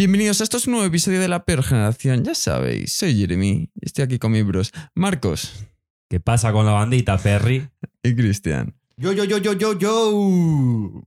[0.00, 2.24] Bienvenidos a esto es un nuevo episodio de La Peor Generación.
[2.24, 5.66] Ya sabéis, soy Jeremy y estoy aquí con mis bros Marcos
[6.08, 7.68] ¿Qué pasa con la bandita, Perry?
[8.02, 8.74] y Cristian.
[8.96, 11.02] Yo, yo, yo, yo, yo, yo.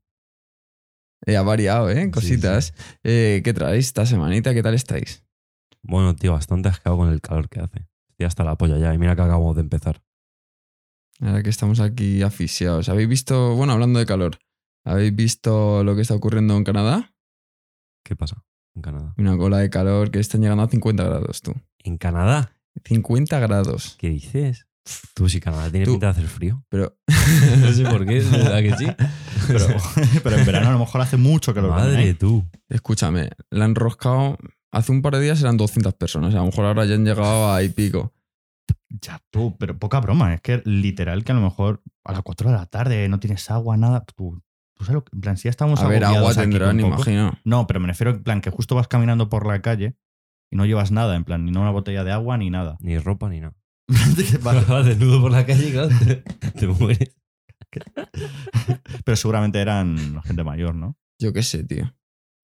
[1.25, 2.11] Eh, ha variado, ¿eh?
[2.11, 2.75] Cositas.
[3.03, 4.53] Eh, ¿Qué traéis esta semanita?
[4.53, 5.23] ¿Qué tal estáis?
[5.81, 7.87] Bueno, tío, bastante asqueado con el calor que hace.
[8.11, 10.03] Estoy hasta la polla ya y mira que acabamos de empezar.
[11.19, 12.89] Ahora que estamos aquí asfixiados.
[12.89, 14.37] ¿Habéis visto, bueno, hablando de calor,
[14.85, 17.15] ¿habéis visto lo que está ocurriendo en Canadá?
[18.03, 18.43] ¿Qué pasa
[18.75, 19.13] en Canadá?
[19.17, 21.53] Una cola de calor que están llegando a 50 grados, tú.
[21.83, 22.51] ¿En Canadá?
[22.85, 23.95] 50 grados.
[23.99, 24.65] ¿Qué dices?
[25.13, 26.63] Tú, si Canadá tiene Tú- pinta de hacer frío.
[26.69, 26.97] Pero
[27.59, 28.87] No sé por qué, ¿verdad que sí?
[29.47, 29.65] Pero,
[30.23, 31.71] pero en verano a lo mejor hace mucho calor.
[31.71, 32.13] Madre ¿eh?
[32.13, 32.45] tú.
[32.69, 34.37] escúchame, la han roscado.
[34.71, 36.33] Hace un par de días eran 200 personas.
[36.33, 38.13] A lo mejor ahora ya han llegado a y pico.
[39.01, 40.33] Ya, tú, pero poca broma.
[40.33, 43.51] Es que literal que a lo mejor a las 4 de la tarde no tienes
[43.51, 44.05] agua, nada.
[44.15, 44.41] Tú,
[44.87, 45.15] que.
[45.15, 47.37] En plan, si ya estamos A ver, agua tendrán, imagino.
[47.43, 49.95] No, pero me refiero en plan que justo vas caminando por la calle
[50.51, 52.77] y no llevas nada, en plan, ni una botella de agua ni nada.
[52.79, 53.55] Ni ropa ni nada.
[54.43, 57.15] Vas desnudo por la calle, claro, te, te mueres.
[59.05, 60.97] pero seguramente eran gente mayor, ¿no?
[61.19, 61.93] Yo qué sé, tío.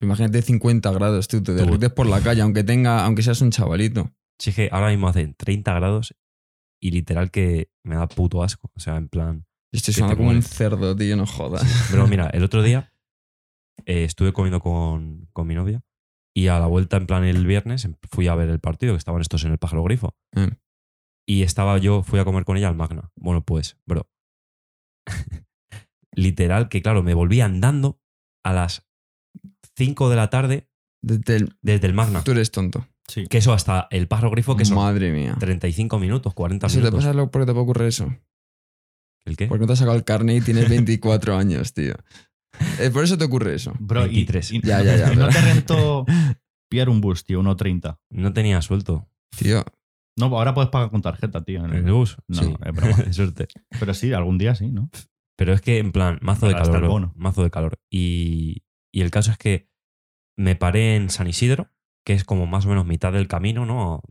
[0.02, 4.12] Imagínate 50 grados, tú te derrites por la calle, aunque tenga, aunque seas un chavalito.
[4.44, 6.16] Es que ahora mismo hacen 30 grados
[6.82, 8.72] y literal que me da puto asco.
[8.76, 9.46] O sea, en plan.
[9.72, 11.88] Estoy te sonando como un cerdo, tío, no jodas.
[11.92, 12.92] Pero mira, el otro día
[13.86, 15.84] eh, estuve comiendo con, con mi novia
[16.36, 18.98] y a la vuelta, en plan el viernes, em- fui a ver el partido, que
[18.98, 20.16] estaban estos en el pájaro grifo.
[20.36, 20.54] Mm.
[21.28, 23.12] Y estaba yo, fui a comer con ella al Magna.
[23.16, 24.10] Bueno, pues, bro.
[26.16, 28.00] Literal, que claro, me volví andando
[28.44, 28.88] a las
[29.78, 30.68] 5 de la tarde
[31.02, 32.24] Desde el- desde el Magna.
[32.24, 32.88] Tú eres tonto.
[33.08, 33.26] Sí.
[33.28, 35.36] Que eso hasta el pájaro grifo, que son Madre mía.
[35.40, 37.00] 35 minutos, 40 Eso te minutos.
[37.00, 38.14] pasa lo por qué te puede ocurrir eso.
[39.30, 39.48] ¿El qué?
[39.48, 41.94] Porque no te has sacado el carnet y tienes 24 años, tío.
[42.80, 43.74] Eh, por eso te ocurre eso.
[43.80, 44.52] Bro, y- 23.
[44.52, 46.06] y- Ya, ya, ya, no te rentó
[46.70, 47.98] pillar un bus, tío, 1.30.
[48.12, 49.08] No tenía suelto.
[49.38, 49.64] Tío,
[50.18, 51.60] No, ahora puedes pagar con tarjeta, tío.
[51.60, 52.18] en ¿En el- el bus?
[52.28, 52.54] No, sí.
[52.66, 52.98] es broma.
[53.14, 53.48] Suerte.
[53.80, 54.90] Pero sí, algún día sí, ¿no?
[55.38, 57.12] Pero es que, en plan, mazo de Para calor.
[57.16, 57.80] Mazo de calor.
[57.90, 59.70] Y, y el caso es que
[60.38, 61.70] me paré en San Isidro,
[62.06, 64.02] que es como más o menos mitad del camino, ¿no?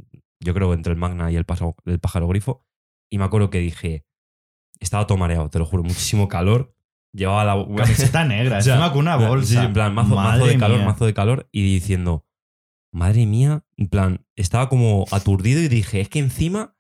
[0.43, 2.65] Yo creo entre el Magna y el pájaro, el pájaro grifo.
[3.11, 4.07] Y me acuerdo que dije,
[4.81, 6.75] estaba todo mareado, te lo juro, muchísimo calor.
[7.13, 7.67] Llevaba la.
[7.77, 9.61] Camiseta negra, O sea, encima con una bolsa.
[9.61, 10.87] Sí, en plan, mazo, mazo de calor, mía.
[10.87, 11.49] mazo de calor.
[11.53, 12.27] Y diciendo,
[12.93, 16.77] madre mía, en plan, estaba como aturdido y dije, es que encima,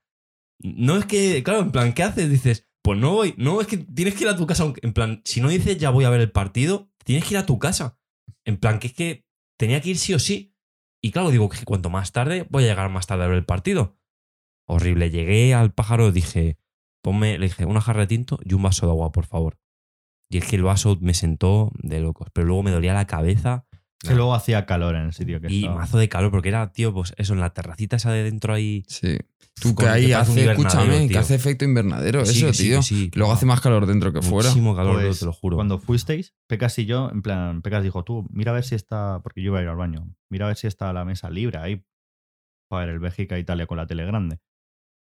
[0.58, 2.30] no es que, claro, en plan, ¿qué haces?
[2.30, 4.72] Dices, pues no voy, no, es que tienes que ir a tu casa.
[4.82, 7.46] En plan, si no dices ya voy a ver el partido, tienes que ir a
[7.46, 7.98] tu casa.
[8.44, 9.26] En plan, que es que
[9.58, 10.54] tenía que ir sí o sí.
[11.00, 13.44] Y claro, digo que cuanto más tarde, voy a llegar más tarde a ver el
[13.44, 13.98] partido.
[14.66, 15.10] Horrible.
[15.10, 16.58] Llegué al pájaro, dije,
[17.02, 19.58] ponme, le dije, una jarra de tinto y un vaso de agua, por favor.
[20.30, 22.28] Y es que el vaso me sentó de locos.
[22.32, 23.64] Pero luego me dolía la cabeza.
[24.00, 25.80] Que luego hacía calor en el sitio que Y estaba.
[25.80, 28.84] mazo de calor, porque era, tío, pues eso, en la terracita esa de dentro ahí.
[28.88, 29.16] sí.
[29.60, 32.76] Tú que ahí hace, escúchame, que hace efecto invernadero, sí, eso, que sí, tío.
[32.76, 34.50] que sí, que Luego hace más calor dentro que fuera.
[34.50, 35.56] Muchísimo calor, Pues, te lo juro.
[35.56, 39.18] Cuando fuisteis, Pecas y yo, en plan, Pecas dijo, tú, mira a ver si está,
[39.20, 41.58] porque yo iba a ir al baño, mira a ver si está la mesa libre
[41.58, 41.84] ahí
[42.70, 44.38] para ver el Bélgica-Italia con la tele grande.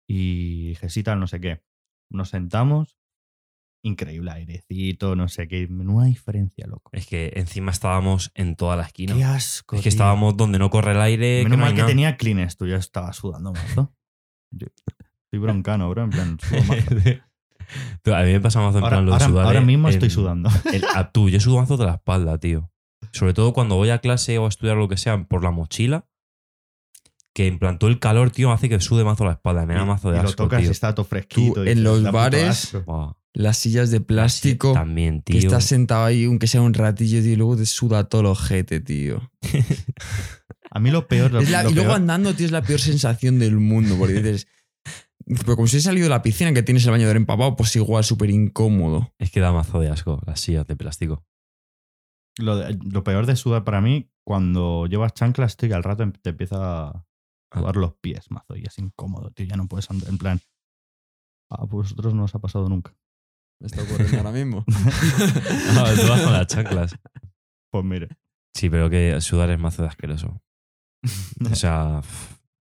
[0.08, 1.64] Y dije, sí, tal, no sé qué.
[2.14, 2.96] Nos sentamos,
[3.82, 6.90] increíble airecito, no sé qué, menuda diferencia, loco.
[6.94, 9.14] Es que encima estábamos en toda la esquina.
[9.14, 9.76] Qué asco.
[9.76, 9.96] es que tío.
[9.96, 11.42] estábamos donde no corre el aire.
[11.44, 11.88] Menos que mal que nada.
[11.88, 13.94] tenía Kleenex, tú ya estaba sudando mazo.
[14.52, 14.68] Yo-
[15.30, 16.94] Soy broncano, bro, en plan, sudo mazo.
[18.14, 19.46] A mí me pasa mazo en Ahora, plan lo de sudar.
[19.46, 20.50] ahora en- mismo estoy sudando.
[20.72, 22.70] el- a tú, yo sudo mazo de la espalda, tío.
[23.10, 26.06] Sobre todo cuando voy a clase o a estudiar lo que sea por la mochila.
[27.34, 29.66] Que en plan todo el calor, tío, hace que sude mazo la espalda.
[29.66, 30.70] Me da mazo de y lo asco, tocas y tío.
[30.70, 31.54] está todo fresquito.
[31.54, 33.18] Tú, y en los "Da puto bares, asco".
[33.36, 35.48] Las sillas de plástico, También, que tío.
[35.48, 38.80] estás sentado ahí, aunque sea un ratillo, tío, y luego te suda todo el ojete,
[38.80, 39.28] tío.
[40.70, 41.32] A mí lo peor.
[41.32, 43.96] Lo, Es la- lo y luego peor- andando, tío, es la peor sensación del mundo,
[43.98, 44.46] porque dices.
[45.26, 48.04] Pero como si he salido de la piscina que tienes el bañador empapado, pues igual,
[48.04, 49.12] súper incómodo.
[49.18, 51.24] Es que da mazo de asco las sillas de plástico.
[52.38, 56.02] Lo, de- lo peor de sudar para mí, cuando llevas chanclas, tío, y al rato
[56.02, 57.04] em- te empieza
[57.54, 60.08] a sudar los pies, mazo, y es incómodo, tío, ya no puedes andar.
[60.08, 60.40] En plan,
[61.50, 62.94] a vosotros no os ha pasado nunca.
[63.60, 64.64] Me está ocurriendo ahora mismo.
[65.74, 66.96] No, tú vas con las chanclas.
[67.70, 68.08] Pues mire.
[68.54, 70.40] Sí, pero que sudar es mazo de asqueroso.
[71.50, 72.00] O sea,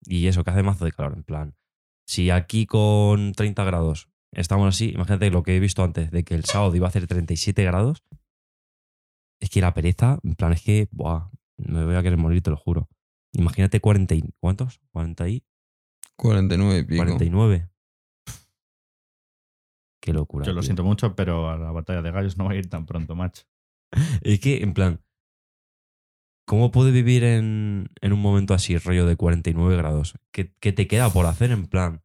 [0.05, 1.55] y eso, que hace mazo de calor, en plan.
[2.07, 6.35] Si aquí con 30 grados estamos así, imagínate lo que he visto antes, de que
[6.35, 8.03] el sábado iba a hacer 37 grados.
[9.39, 12.49] Es que la pereza, en plan, es que, buah, me voy a querer morir, te
[12.49, 12.89] lo juro.
[13.33, 14.81] Imagínate 40 y, ¿cuántos?
[14.91, 15.43] 40 y
[16.15, 17.03] 49 y pico.
[17.03, 17.69] 49.
[20.01, 20.45] Qué locura.
[20.45, 20.65] Yo lo tío.
[20.65, 23.43] siento mucho, pero a la batalla de gallos no va a ir tan pronto, macho.
[24.21, 25.01] Es que, en plan,
[26.51, 30.15] ¿Cómo puedes vivir en, en un momento así, rollo de 49 grados?
[30.31, 32.03] ¿Qué, qué te queda por hacer en plan?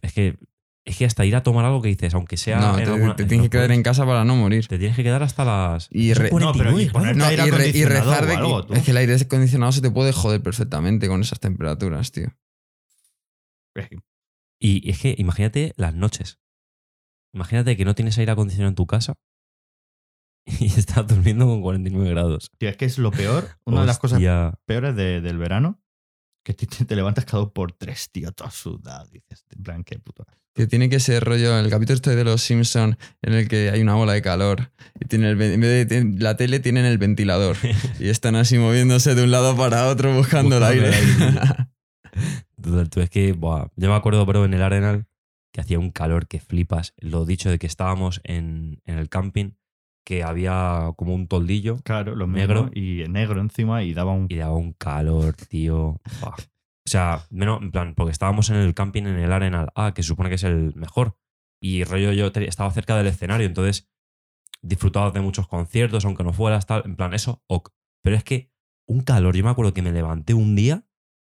[0.00, 0.38] Es que,
[0.86, 2.60] es que hasta ir a tomar algo que dices, aunque sea.
[2.60, 4.66] No, en te, alguna- te tienes que quedar en casa para no morir.
[4.68, 5.88] Te tienes que quedar hasta las.
[5.90, 7.16] Y re- No, pero y 49 poner- grados.
[7.16, 9.80] No, y, re- y acondicionado rezar de algo, que, es que el aire acondicionado se
[9.80, 12.28] te puede joder perfectamente con esas temperaturas, tío.
[14.60, 16.38] Y es que imagínate las noches.
[17.34, 19.14] Imagínate que no tienes aire acondicionado en tu casa
[20.46, 22.50] y estás durmiendo con 49 grados.
[22.58, 23.48] Tío, es que es lo peor.
[23.64, 24.20] Una de las cosas
[24.66, 25.80] peores de- del verano.
[26.44, 29.08] Que te, te levantas cada dos por tres, tío, todo sudado.
[29.10, 30.26] Dices, en plan, qué puto.
[30.54, 33.80] Que tiene que ser rollo, el capítulo este de los Simpson en el que hay
[33.80, 34.70] una bola de calor
[35.00, 37.56] y tiene el, en vez de la tele tienen el ventilador
[37.98, 41.68] y están así moviéndose de un lado para otro buscando, Buscando el el aire.
[42.62, 45.06] Total, tú es que, buah, yo me acuerdo, bro, en el Arenal
[45.54, 46.94] que hacía un calor que flipas.
[46.98, 49.52] Lo dicho de que estábamos en, en el camping,
[50.04, 52.70] que había como un toldillo Claro, lo Negro.
[52.74, 54.26] Y negro encima y daba un.
[54.28, 56.00] y daba un calor, tío.
[56.20, 56.34] Buah.
[56.86, 60.02] O sea, menos, en plan, porque estábamos en el camping en el Arenal A, que
[60.02, 61.16] se supone que es el mejor.
[61.62, 63.88] Y rollo, yo estaba cerca del escenario, entonces
[64.60, 66.82] disfrutaba de muchos conciertos, aunque no fueras tal.
[66.84, 67.70] En plan, eso, ok.
[68.02, 68.50] Pero es que
[68.86, 70.86] un calor, yo me acuerdo que me levanté un día,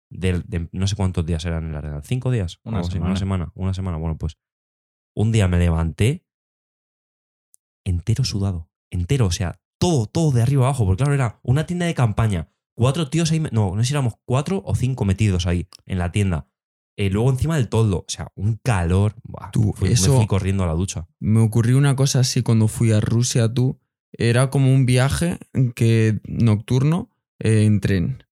[0.10, 3.12] del- de, no sé cuántos días eran en el Arenal, cinco días, Una así, semana.
[3.12, 3.98] una semana, una semana.
[3.98, 4.38] Bueno, pues
[5.16, 6.26] un día me levanté
[7.86, 11.86] entero sudado, entero, o sea, todo, todo de arriba abajo, porque claro, era una tienda
[11.86, 15.68] de campaña, cuatro tíos ahí, no, no sé si éramos cuatro o cinco metidos ahí
[15.86, 16.48] en la tienda.
[16.98, 19.16] Eh, luego encima del toldo, o sea, un calor.
[19.24, 21.08] buah, Tú, fui- eso- Me fui corriendo a la ducha.
[21.20, 23.80] Me ocurrió una cosa así cuando fui a Rusia, tú.
[24.12, 25.40] Era como un viaje
[25.74, 28.24] que nocturno eh, en tren.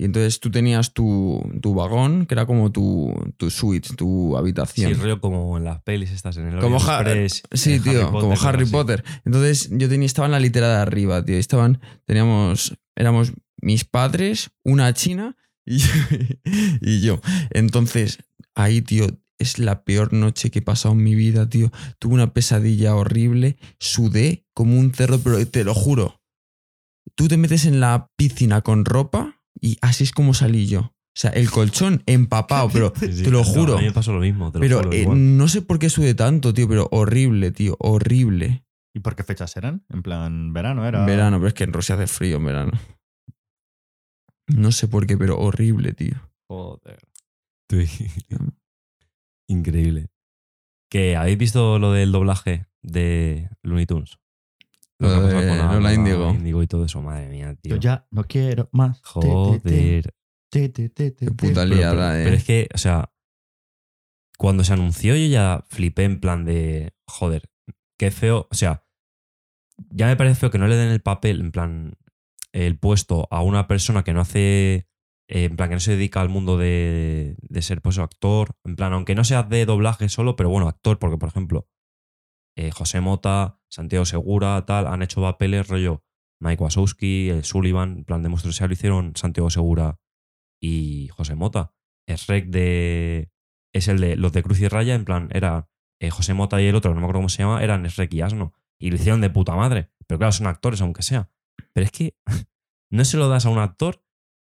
[0.00, 4.38] Y entonces tú tenías tu, tu vagón, que era como tu, tu suite, tu Sí,
[4.38, 4.94] habitación.
[5.00, 8.34] rollo como en las pelis estas, en el Como Orient Ha- Express, Sí, tío, como
[8.40, 8.70] Harry así.
[8.72, 9.02] Potter.
[9.24, 11.36] Entonces yo tenía, estaba en la litera de arriba, tío.
[11.36, 15.36] Estaban, teníamos, éramos mis padres, una china
[15.66, 15.82] y,
[16.80, 17.20] y yo.
[17.50, 18.18] Entonces,
[18.54, 19.06] ahí, tío,
[19.40, 21.72] es la peor noche que he pasado en mi vida, tío.
[21.98, 26.20] Tuve una pesadilla horrible, sudé como un cerdo, pero te lo juro.
[27.16, 30.80] Tú te metes en la piscina con ropa y así es como salí yo.
[30.80, 33.74] O sea, el colchón empapado, pero Sí, sí, te lo no, juro.
[33.76, 35.90] a mí me pasó lo mismo, te lo Pero juro, eh, no sé por qué
[35.90, 38.64] sudé tanto, tío, pero horrible, tío, horrible.
[38.94, 39.84] ¿Y por qué fechas eran?
[39.90, 41.04] En plan, verano era.
[41.04, 42.72] Verano, pero es que en Rusia hace frío en verano.
[44.48, 46.14] No sé por qué, pero horrible, tío.
[46.48, 46.98] Joder.
[49.48, 50.06] Increíble.
[50.90, 54.18] ¿Que habéis visto lo del doblaje de Looney Tunes?
[55.00, 56.30] Lo que con Lola Índigo.
[56.30, 57.76] Índigo y todo eso, madre mía, tío.
[57.76, 59.00] Yo ya no quiero más.
[59.02, 60.14] Te, te, te, Joder.
[60.50, 61.32] te, te, te, te, Qué te.
[61.32, 62.24] puta liada, pero- eh.
[62.24, 63.12] pero es que, o sea,
[64.36, 67.48] cuando se anunció yo ya flipé en plan de, joder,
[67.98, 68.84] qué feo, o sea,
[69.90, 71.94] ya me parece feo que no le den el papel, en plan,
[72.52, 74.88] el puesto a una persona que no hace,
[75.28, 78.74] eh, en plan, que no se dedica al mundo de, de ser, pues, actor, en
[78.76, 81.68] plan, aunque no sea de doblaje solo, pero bueno, actor, porque, por ejemplo,
[82.58, 86.02] eh, José Mota, Santiago Segura, tal, han hecho papeles rollo
[86.40, 88.66] Mike Wazowski, el Sullivan, en plan de Monstruos S.A.
[88.66, 90.00] lo hicieron Santiago Segura
[90.60, 91.72] y José Mota.
[92.08, 93.30] Es rec de.
[93.72, 95.68] Es el de los de Cruz y Raya, en plan, era
[96.00, 98.22] eh, José Mota y el otro, no me acuerdo cómo se llama, eran Esrek y
[98.22, 98.54] Asno.
[98.80, 99.92] Y lo hicieron de puta madre.
[100.08, 101.30] Pero claro, son actores, aunque sea.
[101.72, 102.16] Pero es que
[102.90, 104.04] no se lo das a un actor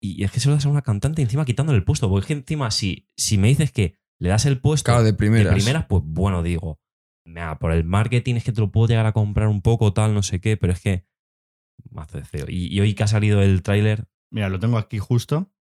[0.00, 2.08] y es que se lo das a una cantante encima quitándole el puesto.
[2.08, 5.14] Porque es que encima, si, si me dices que le das el puesto Claro, de
[5.14, 5.52] primeras.
[5.54, 6.80] de primeras, pues bueno, digo,
[7.24, 10.14] mira, por el marketing es que te lo puedo llegar a comprar un poco, tal,
[10.14, 11.06] no sé qué, pero es que
[11.96, 12.46] hace feo.
[12.48, 15.52] Y, y hoy que ha salido el tráiler, Mira, lo tengo aquí justo.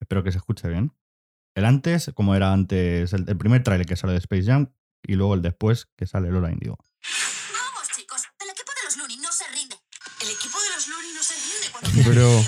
[0.00, 0.94] Espero que se escuche bien.
[1.54, 4.70] El antes, como era antes, el, el primer tráiler que sale de Space Jam
[5.02, 6.76] y luego el después que sale Lola Indigo.
[6.76, 9.76] Vamos, chicos, el equipo de los Looney no se rinde.
[10.20, 12.44] El equipo de los Looney no se rinde cuando queda Pero-.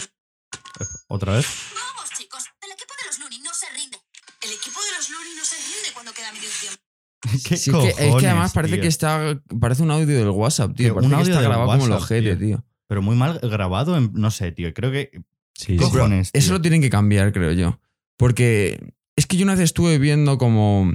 [1.09, 1.47] ¿Otra vez?
[1.75, 3.99] Vamos, chicos, el equipo de los Looney no se rinde.
[4.43, 6.77] El equipo de los Looney no se rinde cuando queda medición.
[7.45, 8.83] ¿Qué Sí, es, que, es que cojones, además parece tío?
[8.83, 9.43] que está.
[9.61, 10.95] Parece un audio del WhatsApp, tío.
[10.95, 12.47] Un que audio está grabado como el WhatsApp, ojete, tío.
[12.47, 12.65] tío.
[12.87, 14.73] Pero muy mal grabado, en, no sé, tío.
[14.75, 15.11] Creo que.
[15.55, 15.91] sí, ¿Qué sí.
[15.91, 16.31] cojones?
[16.33, 17.79] Eso lo tienen que cambiar, creo yo.
[18.17, 20.93] Porque es que yo una vez estuve viendo como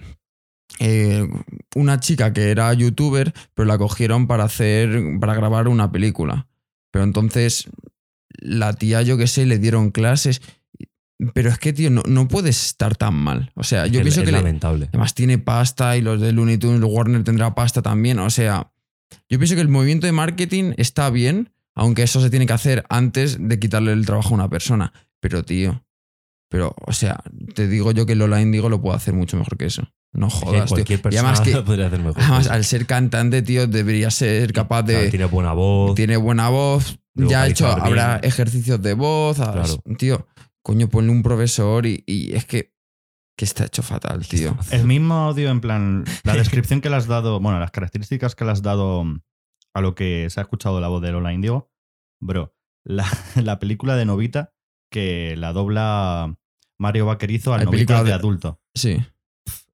[0.79, 1.27] eh,
[1.75, 6.47] una chica que era youtuber, pero la cogieron para hacer, para grabar una película.
[6.91, 7.69] Pero entonces
[8.29, 10.41] la tía, yo qué sé, le dieron clases.
[11.33, 13.51] Pero es que, tío, no, no puedes estar tan mal.
[13.55, 14.87] O sea, yo es, pienso es que le- lamentable.
[14.89, 18.19] además tiene pasta y los de Looney Tunes, Warner tendrá pasta también.
[18.19, 18.71] O sea,
[19.29, 22.83] yo pienso que el movimiento de marketing está bien, aunque eso se tiene que hacer
[22.89, 24.91] antes de quitarle el trabajo a una persona.
[25.21, 25.85] Pero, tío,
[26.49, 29.65] pero, o sea, te digo yo que Lola Indigo lo puede hacer mucho mejor que
[29.65, 29.87] eso.
[30.11, 30.83] No jodas, tío.
[30.87, 32.21] Y persona además, que, lo podría hacer mejor.
[32.21, 35.09] además, al ser cantante, tío, debería ser capaz de...
[35.09, 35.95] tiene buena voz.
[35.95, 38.29] Tiene buena voz, ya ha hecho, vocalizar habrá bien.
[38.29, 39.37] ejercicios de voz.
[39.37, 39.83] Claro.
[39.97, 40.27] Tío,
[40.65, 42.73] coño, ponle un profesor y, y es que,
[43.37, 44.57] que está hecho fatal, tío.
[44.71, 48.45] El mismo audio, en plan, la descripción que le has dado, bueno, las características que
[48.45, 49.03] le has dado
[49.75, 51.71] a lo que se ha escuchado la voz de Lola Indigo,
[52.19, 53.05] bro, la,
[53.43, 54.53] la película de Novita
[54.91, 56.35] que la dobla
[56.79, 58.59] Mario Vaquerizo al Novita de- adulto.
[58.73, 58.97] Sí.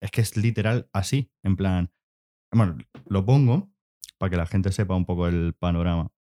[0.02, 1.94] Es que es literal así, en plan.
[2.54, 3.72] Bueno, lo pongo
[4.18, 6.12] para que la gente sepa un poco el panorama.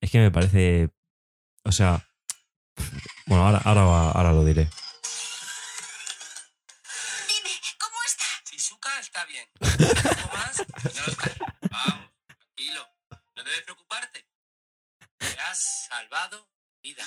[0.00, 0.90] Es que me parece.
[1.64, 2.06] O sea.
[3.26, 4.68] Bueno, ahora, ahora, va- ahora lo diré.
[7.28, 8.24] Dime, ¿cómo está?
[8.50, 9.46] Shizuka está bien.
[9.60, 10.58] ¿Algo más?
[10.84, 11.32] No está.
[11.70, 12.86] Vamos, tranquilo.
[13.34, 14.26] No debes preocuparte.
[15.18, 16.48] Te has salvado
[16.82, 17.04] vida.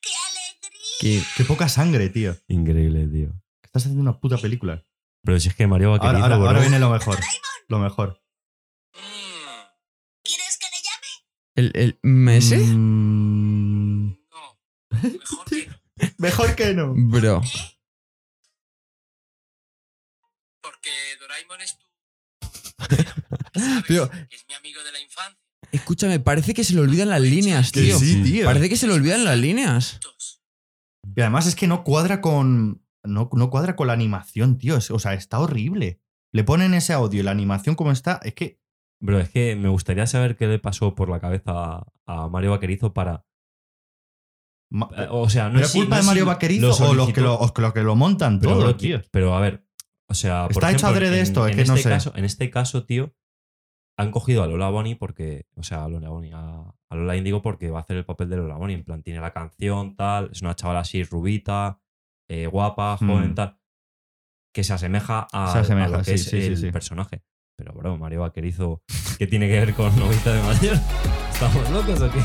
[0.00, 0.96] ¡Qué alegría!
[1.00, 2.36] Que, Qué poca sangre, tío.
[2.48, 3.28] Increíble, tío.
[3.62, 4.82] Estás haciendo una puta película.
[5.22, 7.18] Pero si es que Mario Ahora, Vaquerizo, ahora, bro, ahora viene lo mejor.
[7.68, 8.22] Lo mejor.
[8.94, 9.66] Mm,
[10.22, 11.08] ¿Quieres que le llame?
[11.56, 12.58] ¿El, el Mese?
[12.58, 14.25] Mm.
[15.02, 16.14] Mejor que no.
[16.18, 16.94] mejor que no.
[16.96, 17.42] Bro.
[20.62, 21.86] Porque Doraemon es tu.
[23.56, 25.38] Es mi amigo de la infancia.
[25.72, 27.98] Escúchame, parece que se le olvidan las líneas, Que tío.
[27.98, 28.44] sí, tío.
[28.44, 29.98] Parece que se le olvidan las líneas.
[31.14, 32.84] Y además es que no cuadra con.
[33.04, 34.76] No, no cuadra con la animación, tío.
[34.90, 36.00] O sea, está horrible.
[36.32, 38.20] Le ponen ese audio y la animación como está.
[38.22, 38.60] Es que.
[39.00, 42.50] Bro, es que me gustaría saber qué le pasó por la cabeza a, a Mario
[42.52, 43.24] Vaquerizo para.
[44.70, 47.20] Ma- eh, O sea, no ¿Pero es culpa no de Mario Vaquerizo o los que
[47.20, 49.00] lo, los que lo montan pero, todo, bro, tío?
[49.10, 49.64] Pero a ver,
[50.08, 51.88] o sea, por Está hecho ejemplo, adrede en- esto, es en que no este sé.
[51.94, 53.14] Caso, en este caso, tío,
[53.98, 57.42] han cogido a Lola Bonnie porque, o sea, a Lola Bonnie, a, a Lola Indigo
[57.42, 58.76] porque va a hacer el papel de Lola Bonnie.
[58.76, 61.80] En plan, tiene la canción, tal, es una chavala así rubita,
[62.28, 63.34] eh, guapa, joven, Mm.
[63.34, 63.58] tal,
[64.54, 66.70] que se asemeja a, Se asemeja, a lo que sí, es sí, el sí.
[66.72, 67.22] personaje.
[67.58, 68.82] Pero, bro, Mario Vaquerizo,
[69.18, 70.76] ¿qué tiene que ver con Novita de Mayor?
[71.32, 72.18] ¿Estamos locos o qué?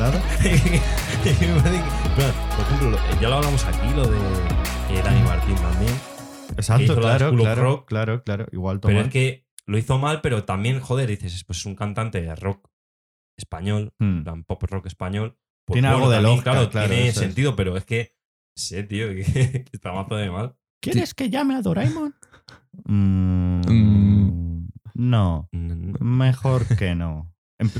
[0.00, 0.20] Nada.
[1.24, 5.92] Por ejemplo, lo- ya lo hablamos aquí, lo de eh, Dani Martín también.
[6.56, 7.88] Exacto, la claro, claro, Rock.
[7.88, 8.46] claro, claro.
[8.52, 9.06] Igual Pero toma.
[9.06, 12.68] es que lo hizo mal, pero también, joder, dices, pues es un cantante de rock
[13.38, 14.22] español, Hmm.
[14.22, 15.38] plan pop rock español.
[15.66, 18.14] Pues Tiene algo de también, claro, claro, tiene sentido, pero es que,
[18.54, 20.56] sé, tío, que está mazo de mal.
[20.82, 22.14] ¿Quieres que llame a Doraemon?
[22.86, 24.68] Mm, Mm.
[24.94, 27.32] No, Mm, mejor que no.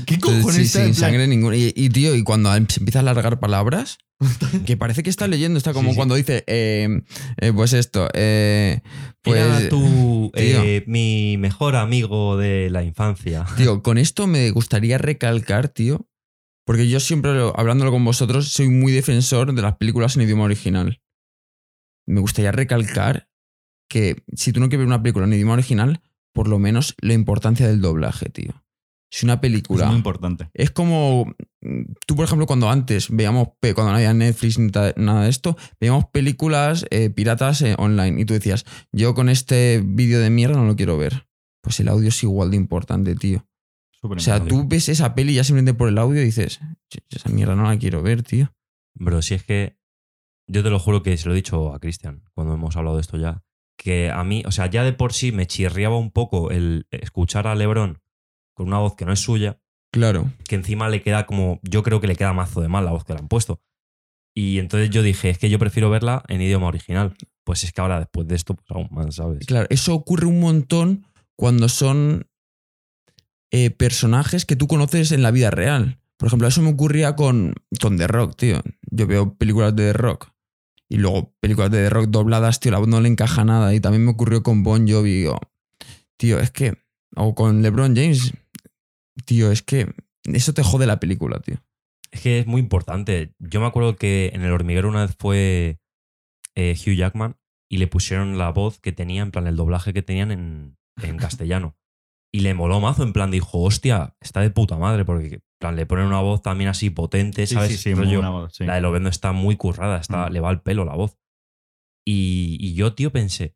[0.05, 1.57] ¿Qué cojones sí, está sin sangre ninguna.
[1.57, 3.97] Y, y, tío, y cuando se empieza a alargar palabras,
[4.65, 5.97] que parece que está leyendo, está como Sí, sí.
[5.97, 7.01] cuando dice, eh,
[7.41, 8.81] eh, pues esto, eh,
[9.25, 9.69] Era pues...
[9.69, 10.63] tu, tío.
[10.63, 13.45] eh, mi mejor amigo de la infancia.
[13.57, 16.07] Tío, con esto me gustaría recalcar, tío,
[16.65, 20.45] porque yo siempre, lo- hablándolo con vosotros, soy muy defensor de las películas en idioma
[20.45, 21.01] original.
[22.07, 23.29] Me gustaría recalcar
[23.89, 26.01] que si tú no quieres ver una película en idioma original,
[26.33, 28.63] por lo menos la importancia del doblaje, tío.
[29.09, 29.85] Si una Es película...
[29.87, 30.49] muy importante.
[30.53, 31.33] Es como.
[32.05, 36.05] Tú, por ejemplo, cuando antes veíamos, cuando no había Netflix ni nada de esto, veíamos
[36.11, 40.65] películas eh, piratas eh, online y tú decías, yo con este vídeo de mierda no
[40.65, 41.27] lo quiero ver.
[41.61, 43.47] Pues el audio es igual de importante, tío.
[43.89, 44.63] Súper O sea, importante.
[44.63, 46.59] tú ves esa peli ya simplemente por el audio y dices,
[46.91, 48.53] "Ch- esa mierda no la quiero ver, tío.
[48.93, 49.77] Bro, si es que
[50.47, 53.01] yo te lo juro que se lo he dicho a Cristian cuando hemos hablado de
[53.01, 53.43] esto ya,
[53.77, 57.47] que a mí, o sea, ya de por sí me chirriaba un poco el escuchar
[57.47, 58.01] a Lebron
[58.55, 59.59] con una voz que no es suya,
[59.91, 60.31] Claro.
[60.47, 63.03] que encima le queda como, yo creo que le queda mazo de mal la voz
[63.05, 63.61] que le han puesto.
[64.33, 67.15] Y entonces yo dije, es que yo prefiero verla en idioma original.
[67.45, 69.45] Pues es que ahora después de esto, pues aún más, ¿sabes?
[69.45, 71.05] Claro, eso ocurre un montón
[71.37, 72.27] cuando son
[73.51, 75.99] eh, personajes que tú conoces en la vida real.
[76.17, 78.61] Por ejemplo, eso me ocurría con, con The Rock, tío.
[78.89, 80.31] Yo veo películas de The Rock
[80.89, 83.73] y luego películas de The Rock dobladas, tío, la voz no le encaja nada.
[83.73, 85.27] Y también me ocurrió con Bon Jovi.
[86.17, 86.77] tío, es que.
[87.15, 88.33] O con LeBron James.
[89.25, 89.93] Tío, es que
[90.25, 91.57] eso te jode la película, tío.
[92.11, 93.33] Es que es muy importante.
[93.39, 95.79] Yo me acuerdo que en El Hormiguero una vez fue
[96.55, 97.37] eh, Hugh Jackman
[97.69, 101.17] y le pusieron la voz que tenía, en plan, el doblaje que tenían en, en
[101.17, 101.75] castellano.
[102.33, 105.75] Y le moló mazo, en plan, dijo, hostia, está de puta madre, porque en plan,
[105.77, 107.71] le ponen una voz también así potente, Sí, ¿sabes?
[107.71, 108.65] sí, sí, Rollo, una voz, sí.
[108.65, 110.33] La de Lovendo está muy currada, está, Mm.
[110.33, 111.17] le va al pelo la voz.
[112.05, 113.55] Y, y yo, tío, pensé,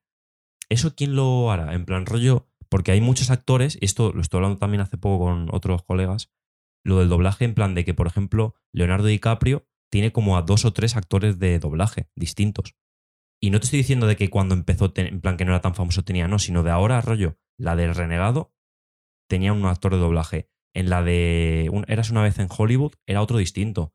[0.70, 1.74] ¿eso quién lo hará?
[1.74, 5.26] En plan, rollo, porque hay muchos actores, y esto lo estoy hablando también hace poco
[5.26, 6.32] con otros colegas,
[6.86, 10.66] lo del doblaje, en plan de que, por ejemplo, Leonardo DiCaprio tiene como a dos
[10.66, 12.76] o tres actores de doblaje distintos.
[13.42, 15.76] Y no te estoy diciendo de que cuando empezó, en plan que no era tan
[15.76, 18.54] famoso tenía, no, sino de ahora, rollo, la del Renegado
[19.30, 20.50] tenía un actor de doblaje.
[20.76, 23.94] En la de un- Eras una vez en Hollywood era otro distinto.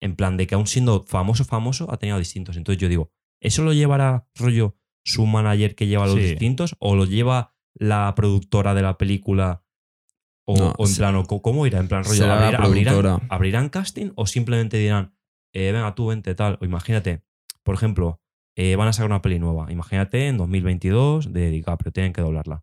[0.00, 2.56] En plan de que aún siendo famoso, famoso, ha tenido distintos.
[2.56, 6.22] Entonces yo digo, ¿eso lo llevará rollo su manager que lleva los Sí.
[6.30, 6.76] distintos?
[6.78, 9.62] ¿O lo lleva la productora de la película
[10.46, 11.80] O, No, o en plan, o ¿cómo irá?
[11.80, 15.14] En plan, rollo, será la ¿abrirá- abrirán, abrirán casting o simplemente dirán,
[15.54, 16.58] eh, venga, tú vente tal?
[16.60, 17.24] O imagínate,
[17.62, 18.20] por ejemplo,
[18.56, 19.72] eh, van a sacar una peli nueva.
[19.72, 22.62] Imagínate en 2022 de DiCaprio, tienen que doblarla.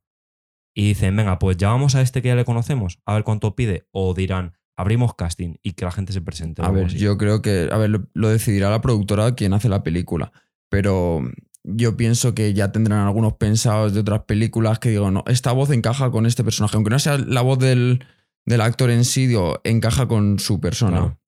[0.76, 3.88] Y dicen, venga, pues llamamos a este que ya le conocemos, a ver cuánto pide.
[3.92, 6.62] O dirán, abrimos casting y que la gente se presente.
[6.62, 7.00] A ver, así.
[7.00, 7.68] yo creo que.
[7.72, 10.32] A ver, lo, lo decidirá la productora quien hace la película.
[10.70, 11.22] Pero
[11.64, 15.70] yo pienso que ya tendrán algunos pensados de otras películas que digo, no, esta voz
[15.72, 16.76] encaja con este personaje.
[16.76, 18.04] Aunque no sea la voz del,
[18.46, 20.98] del actor en sí, digo, encaja con su persona.
[20.98, 21.20] Claro.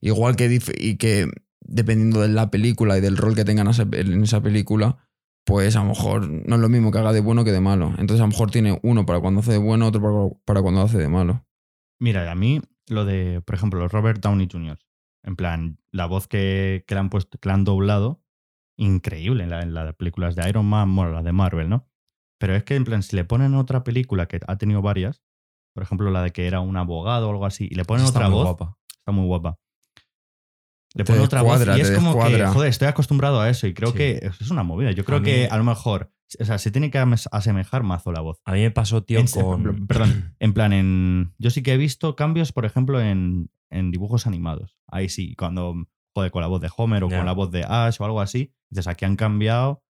[0.00, 1.28] Igual que, y que
[1.60, 4.98] dependiendo de la película y del rol que tengan en esa película,
[5.44, 7.88] pues a lo mejor no es lo mismo que haga de bueno que de malo.
[7.98, 10.82] Entonces a lo mejor tiene uno para cuando hace de bueno, otro para, para cuando
[10.82, 11.44] hace de malo.
[11.98, 14.78] Mira, a mí lo de, por ejemplo, Robert Downey Jr.
[15.22, 18.22] En plan, la voz que, que le han puesto, que le han doblado,
[18.80, 21.86] increíble en, la- en las películas de Iron Man, bueno, la de Marvel, ¿no?
[22.38, 25.22] Pero es que, en plan, si le ponen otra película que ha tenido varias,
[25.74, 28.18] por ejemplo, la de que era un abogado o algo así, y le ponen Está
[28.18, 28.78] otra muy voz, guapa.
[28.98, 29.58] está muy guapa.
[30.94, 33.92] Le ponen otra voz y es como que, joder, estoy acostumbrado a eso y creo
[33.92, 33.98] Sí.
[33.98, 34.90] que es una movida.
[34.90, 36.98] Yo creo A mí- que a lo mejor, o sea, se tiene que
[37.30, 38.40] asemejar mazo la voz.
[38.44, 39.86] A mí me pasó, tío, En- con.
[39.86, 41.32] Perdón, en plan, en.
[41.38, 44.76] Yo sí que he visto cambios, por ejemplo, en, en dibujos animados.
[44.88, 45.74] Ahí sí, cuando
[46.14, 48.52] joder, con la voz de Homer o con la voz de Ash o algo así,
[48.70, 49.82] dices aquí han cambiado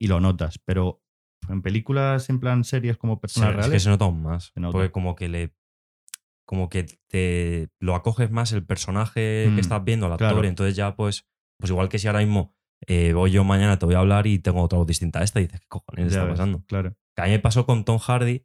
[0.00, 0.58] y lo notas.
[0.64, 1.02] Pero
[1.48, 3.72] en películas, en plan series como Sí, personas es reales.
[3.72, 4.52] que se nota aún más.
[4.56, 4.72] Nota.
[4.72, 5.54] Porque como que le.
[6.48, 10.44] Como que te lo acoges más el personaje Mm, que estás viendo, al actor, claro.
[10.44, 11.26] y entonces ya, pues.
[11.58, 12.54] Pues igual que si ahora mismo
[12.86, 15.40] eh, voy yo mañana, te voy a hablar y tengo otra voz distinta a esta,
[15.40, 16.62] y dices, ¿qué cojones Ya está ves, pasando?
[16.66, 16.94] Claro.
[17.16, 18.44] Que a mí me pasó con Tom Hardy,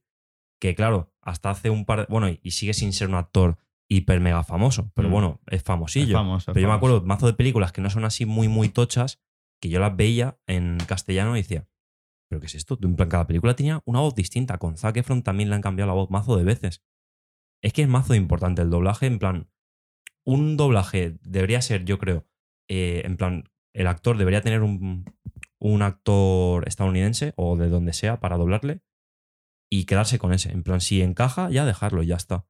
[0.60, 2.06] que claro, hasta hace un par de.
[2.10, 3.58] Bueno, y sigue sin ser un actor
[3.94, 5.12] hiper mega famoso, pero Mm.
[5.12, 6.08] bueno, es famosillo.
[6.08, 8.48] Es famoso, es pero yo me acuerdo mazo de películas que no son así muy,
[8.48, 9.20] muy tochas,
[9.62, 11.68] que yo las veía en castellano y decía,
[12.30, 12.80] ¿pero qué es esto?
[12.82, 14.58] En plan, cada película tenía una voz distinta.
[14.60, 16.82] Con Zac Efron también le han cambiado la voz mazo de veces.
[17.62, 19.50] Es que es mazo importante el doblaje, en plan,
[20.26, 22.26] un doblaje debería ser, yo creo,
[22.70, 25.04] eh, en plan, el actor debería tener un,
[25.60, 28.82] un actor estadounidense o de donde sea para doblarle
[29.70, 30.52] y quedarse con ese.
[30.52, 32.46] En plan, si encaja, ya dejarlo, y ya está.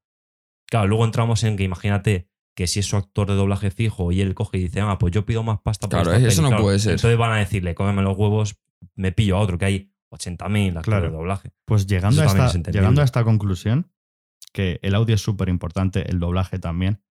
[0.71, 4.21] Claro, luego entramos en que imagínate que si es su actor de doblaje fijo y
[4.21, 6.43] él coge y dice, ah, pues yo pido más pasta por Claro, esta eso peli",
[6.43, 6.93] no claro, puede ser.
[6.93, 8.55] Entonces van a decirle, cómeme los huevos,
[8.95, 11.05] me pillo a otro, que hay 80.000 actores Claro.
[11.07, 11.51] de doblaje.
[11.65, 12.81] Pues llegando Eso a, también esta, es entendible.
[12.81, 13.91] llegando a esta conclusión,
[14.53, 17.01] que el audio es súper importante, el doblaje también,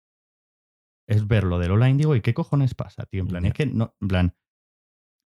[1.09, 3.23] es ver lo de Lola Indigo y qué cojones pasa, tío.
[3.23, 3.49] En plan, Ya.
[3.49, 4.37] es que no, en plan,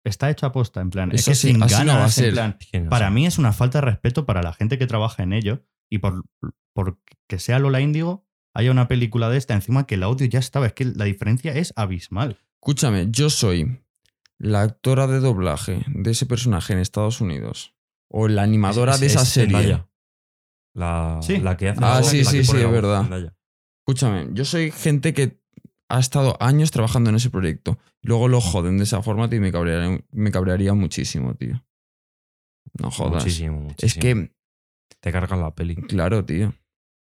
[0.03, 2.01] está hecho a posta, en plan, es Eso que sí, sin así no ganas, va
[2.01, 2.33] a en ser.
[2.33, 4.87] plan, Es que no para mí es una falta de respeto para la gente que
[4.87, 6.23] trabaja en ello y por,
[6.73, 10.39] por que sea Lola Índigo haya una película de esta encima que el audio ya
[10.39, 12.39] estaba, es que la diferencia es abismal.
[12.61, 13.81] Escúchame, yo soy
[14.37, 17.75] la actora de doblaje de ese personaje en Estados Unidos.
[18.11, 19.83] O la animadora Es- de es- esa es serie.
[20.75, 21.37] La, Sí.
[21.39, 23.01] la que hace Ah, sí, sí, sí, es verdad.
[23.03, 23.35] Zendaya.
[23.85, 25.39] Escúchame, yo soy gente que
[25.89, 27.79] ha estado años trabajando en ese proyecto.
[28.01, 31.63] Luego lo joden de esa forma, tío, y me cabrearía, me cabrearía muchísimo, tío.
[32.79, 33.23] No jodas.
[33.23, 33.87] Muchísimo, muchísimo.
[33.87, 34.31] Es que,
[35.01, 35.75] Te cargas la peli.
[35.75, 36.53] claro, tío.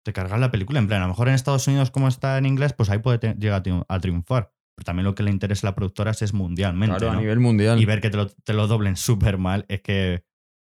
[0.04, 2.46] Te cargas la película, en plan, a lo mejor en Estados Unidos como está en
[2.46, 4.52] inglés, pues ahí puede llegar a triun- a triunfar.
[4.76, 7.80] Pero también lo que le interesa a la productora es mundialmente, Claro, a nivel mundial.
[7.80, 10.24] Y ver que te lo, te lo doblen súper mal es que.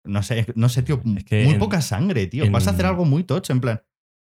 [0.05, 1.01] No sé, no sé, tío.
[1.15, 2.43] Es que muy en- poca sangre, tío.
[2.43, 3.81] en- Vas a hacer algo muy tocho, en plan.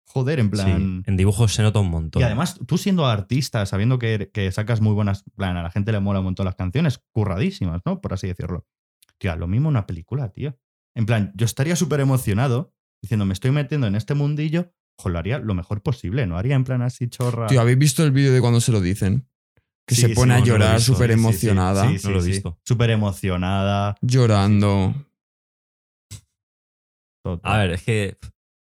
[0.07, 1.03] Joder, en plan.
[1.05, 2.20] Sí, en dibujos se nota un montón.
[2.23, 5.25] Y además, tú siendo artista, sabiendo que, que sacas muy buenas.
[5.27, 8.01] en plan, a la gente le mola un montón las canciones, curradísimas, ¿no?
[8.01, 8.66] Por así decirlo.
[9.18, 10.57] Tío, lo mismo una película, tío.
[10.94, 12.73] En plan, yo estaría súper emocionado
[13.04, 14.72] diciendo, me estoy metiendo en este mundillo.
[14.98, 17.46] Ojo, lo haría lo mejor posible, no haría en plan así chorra.
[17.48, 19.28] Tío, ¿habéis visto el vídeo de cuando se lo dicen?
[19.86, 20.92] Que Sí, se pone no, a no llorar visto.
[20.94, 21.26] súper Sí, sí, sí.
[21.26, 21.88] emocionada.
[21.88, 22.58] Sí, sí, No lo he visto.
[22.64, 23.96] Súper emocionada.
[24.00, 24.94] Llorando.
[27.42, 28.16] A ver, es que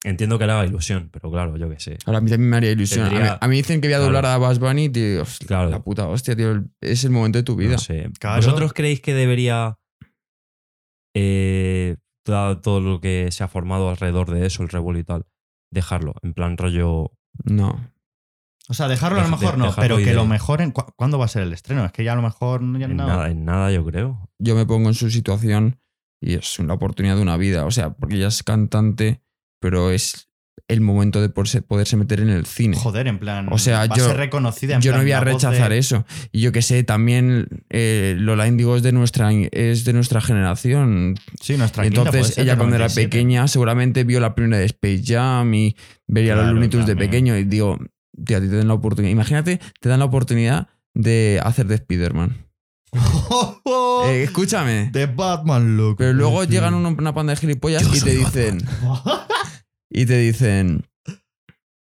[0.04, 1.98] entiendo que le haga ilusión, pero claro, yo qué sé.
[2.06, 3.08] Ahora a mí también me haría ilusión.
[3.08, 4.44] A mí- A, mí, dicen que voy a doblar Claro.
[4.44, 5.24] a Bass Bunny, tío.
[5.24, 5.70] hostia, Claro.
[5.70, 6.64] La puta hostia, tío.
[6.82, 7.72] Es el momento de tu vida.
[7.74, 8.10] No sé.
[8.20, 8.38] Claro.
[8.38, 9.78] ¿Vosotros creéis que debería
[11.16, 15.26] eh, todo lo que se ha formado alrededor de eso, el revuelo y tal,
[15.72, 16.14] dejarlo?
[16.24, 17.12] En plan rollo.
[17.44, 17.92] No.
[18.68, 20.72] O sea, dejarlo a lo mejor no, pero que de- lo mejoren.
[20.72, 21.86] ¿Cu- ¿Cuándo va a ser el estreno?
[21.86, 23.06] Es que ya a lo mejor no- ya En, no.
[23.08, 24.30] nada, en nada, yo creo.
[24.40, 25.80] Yo me pongo en su situación
[26.20, 27.66] y es una oportunidad de una vida.
[27.66, 29.22] O sea, porque ella es cantante,
[29.62, 30.30] pero es
[30.68, 31.62] el momento de poderse,
[31.96, 32.76] meter en el cine.
[32.78, 33.48] Joder, en plan.
[33.52, 36.06] O sea, va yo- a ser reconocida en Yo no voy a rechazar de- eso.
[36.32, 41.16] Y yo que sé, también eh, Lola Indigo es de nuestra, es de nuestra generación.
[41.42, 43.08] Sí, nuestra Entonces, ella cuando era 97.
[43.10, 45.76] pequeña seguramente vio la primera de Space Jam y
[46.08, 47.78] vería Claro, los Looney Tunes de pequeño y digo,
[48.26, 49.12] tío, a ti te dan la oportunidad.
[49.12, 52.38] Imagínate, te dan la oportunidad de hacer de Spider-Man.
[54.08, 54.90] Eh, escúchame.
[54.92, 55.96] de Batman, loco.
[55.98, 58.60] Pero luego llegan uno- una panda de gilipollas y te dicen,
[59.90, 60.86] y te dicen,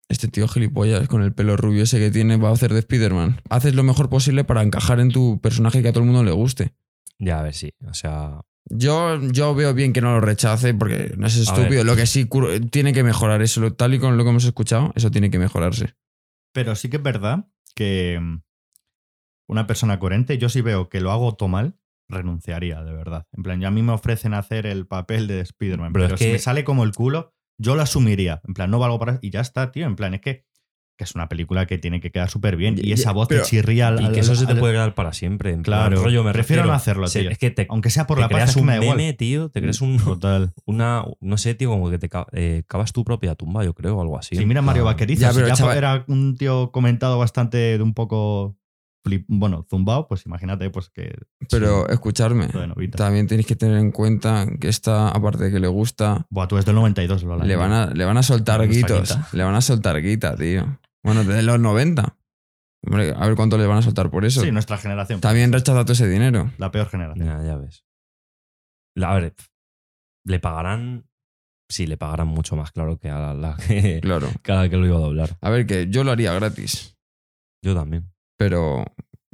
[0.09, 3.41] este tío gilipollas con el pelo rubio ese que tiene va a hacer de Spider-Man.
[3.49, 6.33] Haces lo mejor posible para encajar en tu personaje que a todo el mundo le
[6.33, 6.75] guste.
[7.19, 7.73] Ya, a ver, sí.
[7.89, 11.83] O sea, Yo, yo veo bien que no lo rechace porque no es estúpido.
[11.85, 12.29] Lo que sí
[12.71, 15.39] tiene que mejorar eso, lo- tal y con lo que hemos escuchado, eso tiene que
[15.39, 15.95] mejorarse.
[16.53, 18.43] Pero sí que es verdad que mm,
[19.49, 21.77] una persona coherente, yo sí veo que lo hago todo mal,
[22.09, 23.27] renunciaría, de verdad.
[23.33, 26.19] En plan, ya a mí me ofrecen hacer el papel de Spider-Man, Pero pero, es
[26.21, 28.41] si que- me sale como el culo, yo lo asumiría.
[28.47, 29.19] En plan, no valgo para...
[29.23, 29.87] Y ya está, tío.
[29.87, 30.45] En plan, es que,
[30.99, 32.77] que es una película que tiene que quedar súper bien.
[32.81, 34.75] Y esa voz pero- te chirría al, y al- que eso se te al- puede
[34.75, 35.51] quedar para siempre.
[35.53, 37.31] en plan, Claro, rollo, me prefiero refiero, no hacerlo, tío.
[37.31, 38.83] Es que te, Aunque sea por te la pasta, creas es que un me da
[38.83, 38.97] igual.
[38.97, 39.49] meme, tío.
[39.51, 40.53] Te creas un, Total.
[40.67, 44.01] una, no sé, tío, como que te eh, cavas tu propia tumba, yo creo, o
[44.03, 44.37] algo así.
[44.37, 47.83] Si mira Mario plan, Vaquerizo, Ya, pero, ya chaval- era un tío comentado bastante de
[47.83, 48.57] un poco
[49.05, 51.15] flip, bueno, zumbao, pues imagínate pues que
[51.51, 52.99] Pero escucharme, de novita.
[52.99, 56.57] también tenéis que tener en cuenta que esta, aparte de que le gusta, Buah, tú
[56.59, 57.45] es del 92, Lola.
[57.45, 59.17] le van, a, le van a soltar guitos.
[59.33, 60.79] Le van a soltar guita, tío.
[61.03, 62.17] Bueno, desde los 90.
[62.85, 64.41] Hombre, a ver cuánto le van a soltar por eso.
[64.43, 65.21] Sí, nuestra generación.
[65.21, 66.51] También rechaza todo ese dinero.
[66.59, 67.27] La peor generación.
[67.27, 67.85] Ya, ya ves.
[68.97, 69.35] La- A ver,
[70.25, 71.09] le pagarán.
[71.69, 74.29] Sí, le pagarán mucho más, claro, que a la, la que, Claro.
[74.43, 75.39] que a la que lo iba a doblar.
[75.41, 76.97] A ver, que yo lo haría gratis,
[77.65, 78.12] Yo también.
[78.49, 78.85] Pero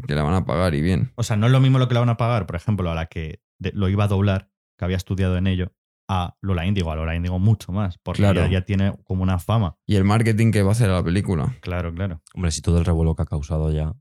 [0.06, 1.12] que la van a pagar y bien.
[1.16, 2.94] O sea, no es lo mismo lo que le van a pagar, por ejemplo, a
[2.94, 3.40] la que
[3.72, 5.72] lo iba a doblar, que había estudiado en ello,
[6.08, 6.90] a Lola Índigo.
[6.92, 8.42] A Lola Índigo mucho más, porque Claro.
[8.42, 9.76] ya, ya tiene como una fama.
[9.86, 11.54] Y el marketing que va a hacer a la película.
[11.60, 12.22] Claro, claro.
[12.34, 13.88] Hombre, si todo el revuelo que ha causado ya.
[13.90, 13.96] O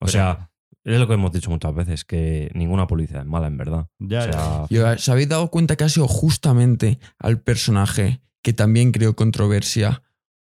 [0.00, 0.50] Pero- sea,
[0.84, 3.88] es lo que hemos dicho muchas veces, que ninguna publicidad es mala, en verdad.
[3.98, 8.52] Ya, o sea, ¿Y os habéis dado cuenta que ha sido justamente al personaje que
[8.52, 10.02] también creó controversia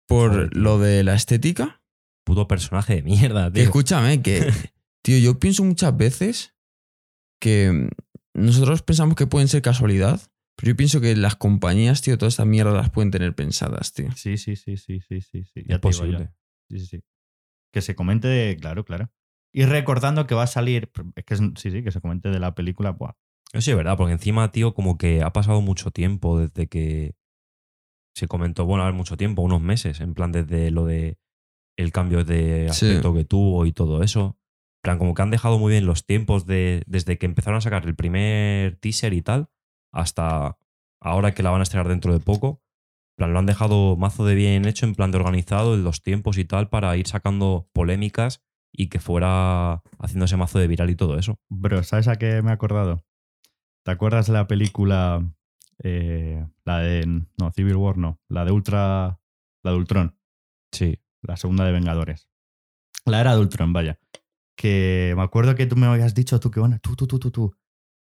[0.07, 1.81] por lo de la estética?
[2.25, 3.63] Puto personaje de mierda, Que tío.
[3.63, 4.39] escúchame, que,
[5.03, 6.53] tío, yo pienso muchas veces
[7.39, 7.89] que mm,
[8.33, 10.19] nosotros pensamos que pueden ser casualidad,
[10.57, 14.11] pero yo pienso que las compañías, tío, toda esta mierda las pueden tener pensadas, tío.
[14.15, 15.43] Sí, sí, sí, sí, sí, sí.
[15.43, 15.59] sí.
[15.61, 16.31] es Ya posible.
[16.69, 16.99] Sí, sí, sí.
[17.71, 18.55] Que se comente de.
[18.57, 19.09] Claro, claro.
[19.53, 20.89] Y recordando que va a salir.
[21.15, 22.91] Es que es- sí, sí, que se comente de la película.
[22.91, 23.13] Buah.
[23.53, 27.15] Eso sí es verdad, porque encima, tío, como que ha pasado mucho tiempo desde que
[28.15, 31.17] se comentó, bueno, a ver, mucho tiempo, unos meses, en plan desde lo de
[31.77, 32.85] el cambio de Sí.
[32.87, 34.37] aspecto que tuvo y todo eso.
[34.77, 37.61] En plan, como que han dejado muy bien los tiempos de, desde que empezaron a
[37.61, 39.49] sacar el primer teaser y tal,
[39.91, 40.57] hasta
[41.01, 42.61] ahora que la van a estrenar dentro de poco.
[43.13, 46.01] En plan, lo han dejado mazo de bien hecho, en plan de organizado, en los
[46.01, 50.95] tiempos y tal, para ir sacando polémicas y que fuera haciéndose mazo de viral y
[50.95, 51.39] todo eso.
[51.49, 53.05] Bro, ¿sabes a qué me he acordado?
[53.85, 55.25] ¿Te acuerdas de la película.
[55.83, 57.05] eh, la de.
[57.37, 58.19] No, Civil War no.
[58.29, 59.19] La de Ultra.
[59.63, 60.17] La de Ultron.
[60.71, 60.99] Sí.
[61.27, 62.27] La segunda de Vengadores.
[63.05, 63.99] La era de Ultron, vaya.
[64.57, 66.79] Que me acuerdo que tú me habías dicho, tú que van a.
[66.79, 67.55] Tú, tú, tú, tú, tú.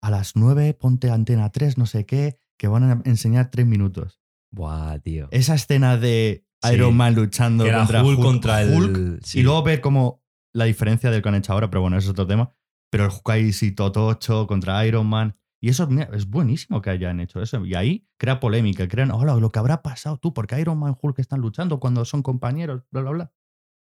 [0.01, 4.21] A las 9 ponte antena 3, no sé qué, que van a enseñar 3 minutos.
[4.51, 5.27] Buah, tío.
[5.31, 6.73] Esa escena de Sí.
[6.73, 9.39] Iron Man luchando Que era contra Hulk contra el- Hulk, sí.
[9.39, 12.11] y luego ver como la diferencia del que han hecho ahora, pero bueno, eso es
[12.11, 12.51] otro tema.
[12.89, 15.37] Pero el Hulk ahí sí totocho contra Iron Man.
[15.67, 17.65] Y eso es buenísimo que hayan hecho eso.
[17.65, 21.19] Y ahí crea polémica, crean, hola, lo que habrá pasado tú, porque Iron Man Hulk
[21.19, 23.33] están luchando cuando son compañeros, bla, bla, bla.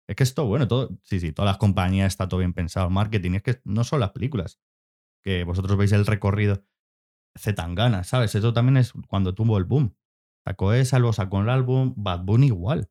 [0.08, 2.90] Es que esto, bueno, todo, sí, sí, todas las compañías está todo bien pensado.
[2.90, 4.62] Marketing, es que no son las películas.
[5.24, 6.64] Que vosotros veis el recorrido.
[7.38, 8.34] Zetangana, ¿sabes?
[8.34, 9.94] Eso también es cuando tuvo el boom.
[10.46, 12.90] Sacó esa, luego sacó el álbum, Bad Bunny igual.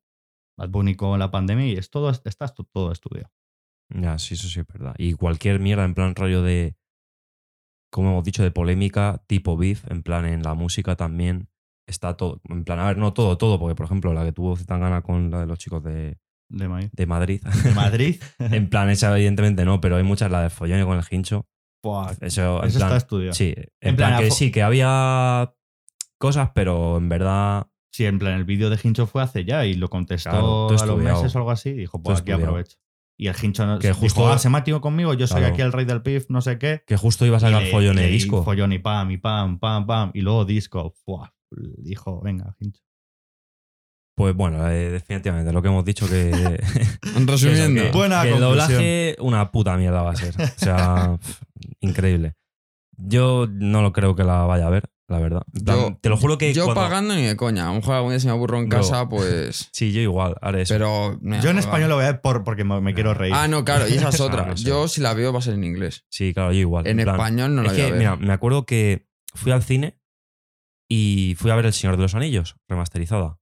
[0.59, 3.33] Bad Bunny con la pandemia y es todo, está todo estudiado.
[3.89, 4.95] Ya, sí, eso sí es verdad.
[4.99, 6.77] Y cualquier mierda en plan rollo de,
[7.93, 11.49] como hemos dicho, de polémica, tipo beef, en plan en la música también
[11.87, 12.41] está todo.
[12.49, 15.31] En plan, a ver, no todo, todo, porque por ejemplo la que tuvo Zetangana con
[15.31, 16.17] la de los chicos de,
[16.49, 16.89] De, Madrid.
[16.93, 17.43] de Madrid.
[17.65, 18.23] De Madrid.
[18.39, 21.47] en plan, esa evidentemente no, pero hay muchas, la de Follón con el hincho.
[21.85, 23.35] Buah, Eso, en eso plan, está estudiado.
[23.35, 25.53] Sí, en, En plan, plan, que sí, que había
[26.19, 27.67] cosas, pero en verdad.
[27.93, 30.87] Sí, en plan, el vídeo de Hincho fue hace ya y lo contestó Claro, a
[30.87, 32.79] los meses o algo así y dijo, pues aquí aprovecho.
[33.23, 35.39] Y el Hincho no, Que dijo, justo- ah, se me ha tío conmigo, yo soy
[35.39, 35.53] Claro.
[35.55, 36.83] aquí el rey del pif, no sé qué.
[36.85, 38.43] Que justo iba a Y sacar follón el disco.
[38.43, 40.11] Follón y pam, y pam, pam, pam.
[40.13, 40.93] Y luego disco.
[41.07, 41.29] Buah,
[41.79, 42.83] dijo, venga, Hincho.
[44.17, 46.31] Pues bueno, eh, definitivamente lo que hemos dicho que.
[47.27, 50.35] Resumiendo, que- Buena que el doblaje, una puta mierda va a ser.
[50.41, 51.17] O sea,
[51.81, 52.35] increíble.
[52.97, 55.43] Yo no lo creo que la vaya a ver, la verdad.
[55.53, 56.53] Yo, te lo juro que.
[56.55, 57.65] yo cuando- pagando ni de coña.
[57.65, 58.79] A lo mejor algún día si me aburro en Bro.
[58.79, 59.69] casa, pues.
[59.73, 60.75] Sí, yo igual, haré eso.
[60.75, 61.19] Pero.
[61.21, 63.35] mira, Yo en español lo voy a ver por, porque me, me quiero reír.
[63.37, 64.55] Ah, no, claro, y esa es Ah, otra.
[64.55, 66.05] Yo si la veo va a ser en inglés.
[66.11, 66.87] Sí, claro, yo igual.
[66.87, 67.99] En, plan, español no la es voy a que, ver.
[67.99, 69.99] mira, me acuerdo que fui al cine
[70.91, 73.39] y fui a ver El Señor de los Anillos, remasterizada.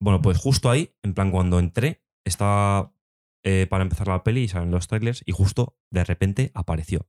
[0.00, 2.92] Bueno, pues justo ahí, en plan, cuando entré, estaba
[3.44, 7.08] eh, para empezar la peli y salen los trailers y justo de repente apareció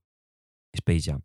[0.72, 1.22] Space Jam.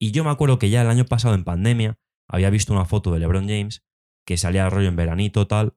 [0.00, 3.12] Y yo me acuerdo que ya el año pasado en pandemia había visto una foto
[3.12, 3.84] de LeBron James
[4.26, 5.76] que salía rollo en veranito tal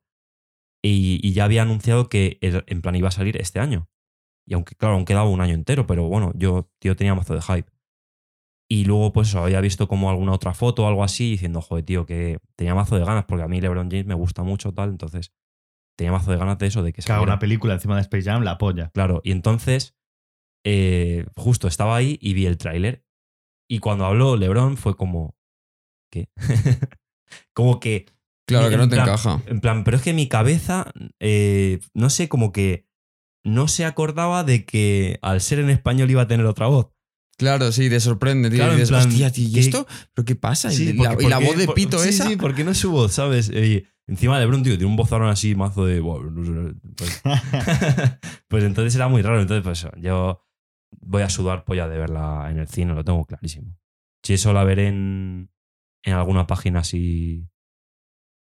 [0.83, 3.89] Y, y ya había anunciado que el- en plan iba a salir este año.
[4.47, 7.41] Y aunque, claro, aún quedaba un año entero, pero bueno, yo, tío, tenía mazo de
[7.41, 7.69] hype.
[8.69, 11.83] Y luego, pues eso, había visto como alguna otra foto o algo así, diciendo, joder,
[11.85, 14.89] tío, que tenía mazo de ganas, porque a mí LeBron James me gusta mucho, tal.
[14.89, 15.33] Entonces,
[15.97, 17.23] tenía mazo de ganas de eso, de que haga saliera.
[17.33, 18.91] una película encima de Space Jam, la polla.
[18.93, 19.95] Claro, y entonces,
[20.65, 23.03] eh, justo estaba ahí y vi el tráiler.
[23.69, 25.35] Y cuando habló LeBron fue como.
[26.11, 26.29] ¿Qué?
[27.53, 28.05] como que.
[28.47, 29.41] Claro que no te plan- encaja.
[29.47, 32.87] En plan, pero es que mi cabeza, eh, no sé, como que
[33.43, 36.87] no se acordaba de que al ser en español iba a tener otra voz.
[37.37, 38.57] Claro, sí, te sorprende, tío.
[38.59, 39.85] Claro, y dices, plan, hostia, tío, ¿y ¿qué- esto?
[40.13, 40.71] ¿Pero qué pasa?
[40.71, 42.25] Sí, y, la, porque- y la porque- voz de por- pito sí, esa.
[42.27, 43.49] Sí, porque no es su voz, ¿sabes?
[43.49, 46.01] Y encima LeBron, tío, tiene un vozarrón así, mazo de.
[46.01, 47.21] Pues,
[48.47, 49.41] pues entonces era muy raro.
[49.41, 50.41] Entonces, pues yo
[51.01, 53.77] voy a sudar polla de verla en el cine, lo tengo clarísimo.
[54.23, 55.49] Si eso la veré en,
[56.03, 57.47] en alguna página así.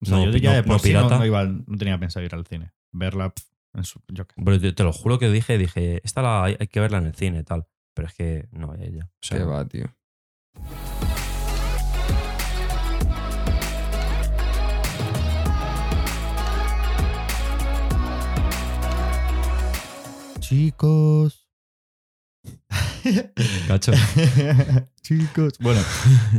[0.01, 1.19] O sea, No, yo pi- ya de no- por no sí no, pirata.
[1.19, 2.71] no iba- no tenía pensado ir al cine.
[2.91, 3.33] Verla,
[3.73, 4.25] en su- yo.
[4.43, 7.05] Pero te, te lo juro que dije, dije, esta la, hay, hay que verla en
[7.07, 7.67] el cine y tal.
[7.93, 9.05] Pero es que no, ella.
[9.05, 9.85] O sea, Qué va, tío.
[20.39, 21.44] Chicos.
[23.67, 23.91] Cacho.
[25.01, 25.53] Chicos.
[25.59, 25.81] Bueno,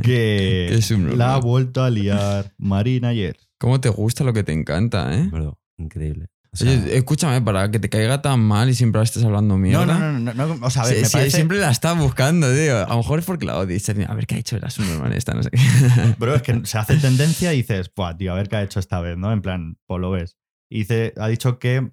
[0.02, 0.78] que
[1.16, 3.36] la ha vuelto a liar Marina ayer.
[3.58, 5.28] ¿Cómo te gusta lo que te encanta, eh?
[5.30, 6.28] Bro, increíble.
[6.52, 9.84] O sea, Oye, escúchame, para que te caiga tan mal y siempre estés hablando mierda.
[9.86, 11.36] No, no, no, no, no, O sea, a ver, Sí, me sí, parece.
[11.36, 12.78] siempre la estás buscando, tío.
[12.84, 13.86] A lo mejor es porque la odias.
[13.88, 15.58] A ver qué ha hecho la subnormal esta, no sé qué.
[16.18, 18.80] Bro, es que se hace tendencia y dices, Buah, tío, a ver qué ha hecho
[18.80, 19.32] esta vez, ¿no?
[19.32, 20.36] En plan, pues lo ves.
[20.70, 21.90] Y dice, ha dicho que,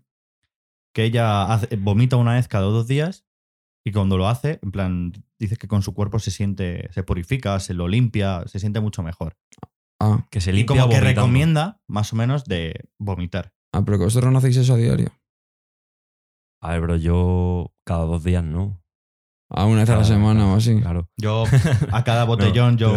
[0.94, 3.26] que ella hace- vomita una vez cada dos días
[3.86, 7.60] y cuando lo hace, en plan, dice que con su cuerpo se siente, se purifica,
[7.60, 9.36] se lo limpia, se siente mucho mejor.
[10.02, 13.52] Ah, que se Y limpia como que recomienda, más o menos, de vomitar.
[13.74, 15.10] ah, pero que vosotros no hacéis eso a diario.
[16.62, 18.80] A ver, bro, yo cada dos días no.
[19.56, 20.80] A una vez a la Cada- semana o así.
[20.82, 21.08] Claro.
[21.18, 21.44] Yo,
[21.92, 22.96] a cada botellón, yo.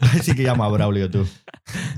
[0.00, 1.26] Ahí sí que llamo a Braulio tú.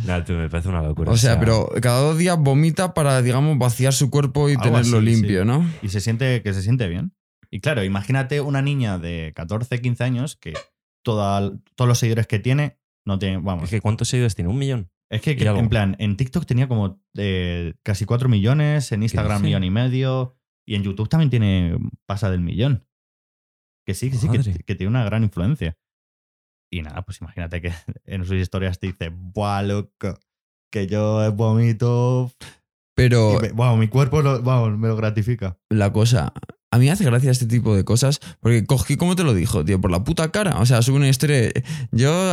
[0.06, 1.10] Nada, tú, me parece una locura.
[1.12, 5.04] O sea, pero cada dos días vomita para, digamos, vaciar su cuerpo y tenerlo así,
[5.06, 5.46] limpio, sí.
[5.46, 5.68] ¿no?
[5.82, 7.12] Y se siente que se siente bien.
[7.50, 10.54] Y claro, imagínate una niña de 14, 15 años que
[11.02, 13.38] toda, todos los seguidores que tiene no tiene.
[13.38, 13.64] Vamos.
[13.64, 14.50] Es que ¿cuántos seguidores tiene?
[14.50, 14.90] ¿Un millón?
[15.10, 19.64] Es que, en plan, en TikTok tenía como eh, casi 4 millones, en Instagram millón
[19.64, 22.86] y medio, y en YouTube también tiene pasa del millón.
[23.86, 25.78] Que sí, que sí, que, tiene una gran influencia.
[26.70, 27.72] Y nada, pues imagínate que
[28.04, 30.18] en sus historias te dice, ¡buah, loco!
[30.70, 32.30] Que yo vomito.
[32.94, 35.58] Pero me- ¡Buah, mi cuerpo lo- vamos, me lo gratifica!
[35.70, 36.34] la cosa,
[36.78, 39.64] a mí me hace gracia este tipo de cosas, porque cogí, ¿cómo te lo dijo,
[39.64, 39.80] tío?
[39.80, 40.58] Por la puta cara.
[40.60, 41.50] O sea, sube una historia.
[41.90, 42.32] Yo,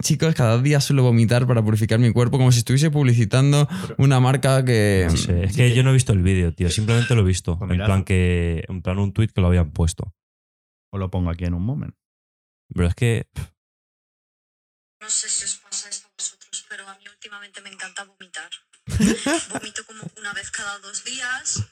[0.00, 4.64] chicos, cada día suelo vomitar para purificar mi cuerpo, como si estuviese publicitando una marca
[4.64, 5.06] que.
[5.10, 6.70] No sé, es que yo no he visto el vídeo, tío.
[6.70, 7.58] Simplemente lo he visto.
[7.58, 8.64] Pues en plan que.
[8.68, 10.14] En plan un tweet que lo habían puesto.
[10.92, 11.98] Os lo pongo aquí en un momento.
[12.72, 13.26] Pero es que.
[15.00, 18.50] No sé si os pasa esto a vosotros, pero a mí últimamente me encanta vomitar.
[19.52, 21.62] Vomito como una vez cada dos días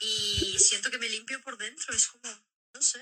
[0.00, 1.94] y siento que me limpio por dentro.
[1.94, 2.32] Es como,
[2.74, 3.00] no sé,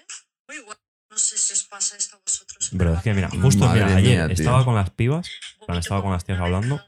[0.48, 0.76] muy guay.
[1.09, 2.70] No sé si os pasa esto a vosotros.
[2.72, 6.11] Bro, es que mira, justo mira, ayer mía, estaba con las pibas Vomito estaba con
[6.11, 6.81] las tías hablando.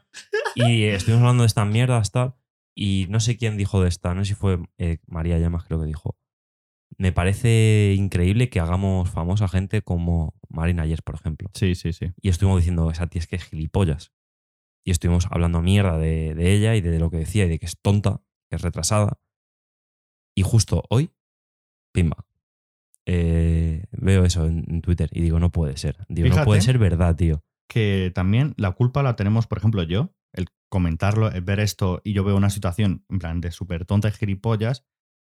[0.55, 2.35] y estuvimos hablando de estas mierdas, tal.
[2.75, 5.79] Y no sé quién dijo de esta, no sé si fue eh, María Llamas, creo
[5.79, 6.17] que dijo.
[6.97, 11.49] Me parece increíble que hagamos famosa gente como Marina Ayers, por ejemplo.
[11.53, 12.11] Sí, sí, sí.
[12.21, 14.11] Y estuvimos diciendo, esa tía es que es gilipollas.
[14.85, 17.65] Y estuvimos hablando mierda de, de ella y de lo que decía y de que
[17.65, 19.19] es tonta, que es retrasada.
[20.35, 21.11] Y justo hoy,
[21.93, 22.25] pimba.
[23.05, 25.97] eh, veo eso en, en Twitter y digo, no puede ser.
[26.07, 27.43] Digo, no puede ser verdad, tío.
[27.67, 32.13] que también la culpa la tenemos, por ejemplo, yo, el comentarlo, el ver esto y
[32.13, 34.85] yo veo una situación en plan de súper tonta y gilipollas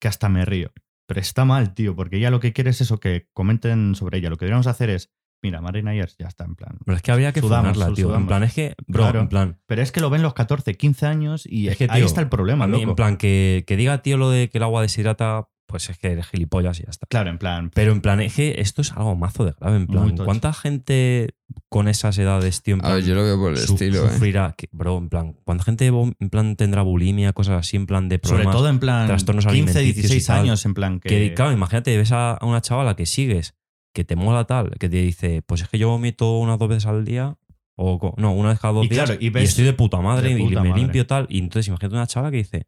[0.01, 0.73] que hasta me río.
[1.07, 4.31] Pero está mal, tío, porque ella lo que quiere es eso, que comenten sobre ella.
[4.31, 5.11] Lo que deberíamos hacer es,
[5.43, 6.79] mira, Marina Ayers ya está en plan.
[6.85, 8.15] Pero es que habría que Sudamos, funarla, tío.
[8.15, 9.21] En plan, es que, bro, Claro.
[9.21, 12.03] en plan, Pero es que lo ven los 14, 15 años y Es que, ahí
[12.03, 12.83] está el problema, loco.
[12.91, 16.09] en plan, que, que diga, tío, lo de que el agua deshidrata, pues es que
[16.13, 17.07] eres gilipollas y ya está.
[17.09, 17.71] Claro, en plan.
[17.75, 19.77] Pero en plan, es que esto es algo mazo de grave.
[19.79, 20.17] En plan.
[20.19, 21.31] ¿cuánta gente
[21.71, 24.05] con esas edades, tío, en A plan, ver, yo lo veo por el su- estilo,
[24.07, 24.11] ¿eh?
[24.13, 24.55] sufrirá?
[24.57, 28.17] que- bro, en plan, ¿cuánta gente en plan tendrá bulimia, cosas así, en plan de
[28.23, 28.55] sobre problemas?
[28.57, 30.41] todo en plan trastornos 15, alimenticios y 16 tal.
[30.41, 31.09] años, en plan que.
[31.09, 33.55] Que, claro, imagínate, ves a a una chavala que sigues,
[33.95, 36.87] que te mola tal, que te dice, pues es que yo vomito unas dos veces
[36.87, 37.37] al día,
[37.77, 40.41] o no, una vez cada dos Y días, claro, y estoy de puta madre de
[40.41, 40.75] y me madre.
[40.81, 41.27] limpio tal.
[41.29, 42.67] Y entonces imagínate una chavala que dice,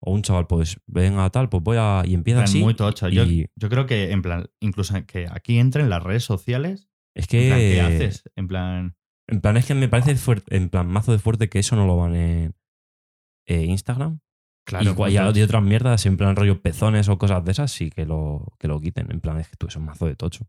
[0.00, 2.02] o un chaval, pues venga tal, pues voy a.
[2.06, 2.60] Y empieza así.
[2.60, 3.08] muy tocho.
[3.08, 6.88] Yo, y- yo creo que, en plan, incluso que aquí entren las redes sociales.
[7.14, 7.46] Es En que.
[7.48, 8.24] plan, ¿qué haces?
[8.36, 8.96] En plan.
[9.28, 11.86] En plan, es que me parece fuerte, en plan, mazo de fuerte que eso no
[11.86, 12.54] lo van en
[13.46, 14.20] Instagram.
[14.66, 17.72] Claro, y, pues, y de otras mierdas, en plan rollo pezones o cosas de esas,
[17.72, 19.10] sí que lo, que lo quiten.
[19.10, 20.46] En plan, es que tú, es un mazo de tocho.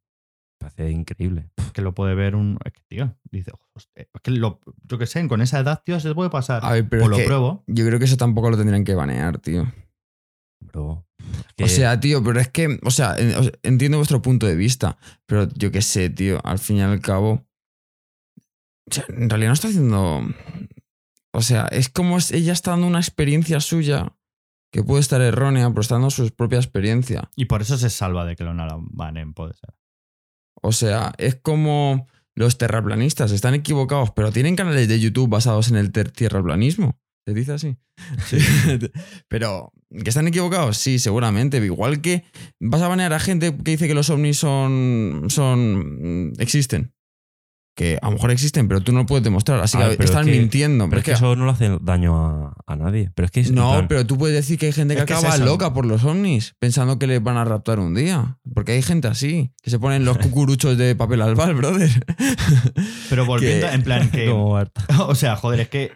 [0.62, 1.50] Parece increíble.
[1.74, 2.58] que lo puede ver un.
[2.64, 6.00] Es que, tío, dice, hostia, es que lo, yo qué sé, con esa edad, tío,
[6.00, 6.64] se le puede pasar.
[6.64, 7.64] A ver, pero o lo que pruebo.
[7.68, 9.72] yo creo que eso tampoco lo tendrían que banear, tío.
[10.60, 11.06] Bro.
[11.56, 13.16] Que- O sea, tío, pero es que, o sea,
[13.64, 17.48] entiendo vuestro punto de vista, pero yo qué sé, tío, al fin y al cabo,
[18.90, 20.22] o sea, en realidad no está haciendo,
[21.34, 24.16] o sea, es como es- ella está dando una experiencia suya
[24.74, 27.30] que puede estar errónea, pero está dando su propia experiencia.
[27.36, 28.54] Y por eso se salva de que lo
[28.92, 29.74] banen, puede ser.
[30.62, 35.78] O sea, es como los terraplanistas, están equivocados, pero tienen canales de YouTube basados en
[35.78, 36.98] el tierraplanismo.
[37.26, 37.78] ¿Se dice así?
[38.26, 38.38] Sí.
[39.28, 40.78] pero, ¿que están equivocados?
[40.78, 41.64] Sí, seguramente.
[41.64, 42.24] Igual que
[42.60, 45.26] vas a banear a gente que dice que los ovnis son.
[45.30, 46.30] son.
[46.30, 46.94] mm, existen.
[47.74, 49.62] Que a lo mejor existen, pero tú no lo puedes demostrar.
[49.62, 50.90] Así ver, que están es que- mintiendo.
[50.90, 53.12] Pero es que eso no le hace daño a, a nadie.
[53.16, 55.06] Pero es que es, No, plan, pero tú puedes decir que hay gente que Es
[55.06, 58.40] que es acaba loca por los ovnis, pensando que les van a raptar un día.
[58.54, 61.90] Porque hay gente así, que se ponen los cucuruchos de papel albal, brother.
[63.10, 64.26] Pero volviendo, Que- en plan, que.
[64.30, 64.84] como harta.
[65.08, 65.92] o sea, joder, es que.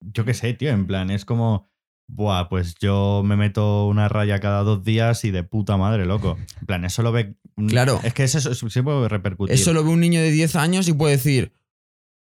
[0.00, 1.68] Yo qué sé, tío, en plan, es como.
[2.06, 6.36] Buah, pues yo me meto una raya cada dos días y de puta madre, loco.
[6.60, 7.34] En plan, eso lo ve.
[7.68, 8.00] Claro.
[8.02, 9.54] Es que eso, eso sí puede repercutir.
[9.54, 11.52] Eso lo ve un niño de 10 años y puede decir,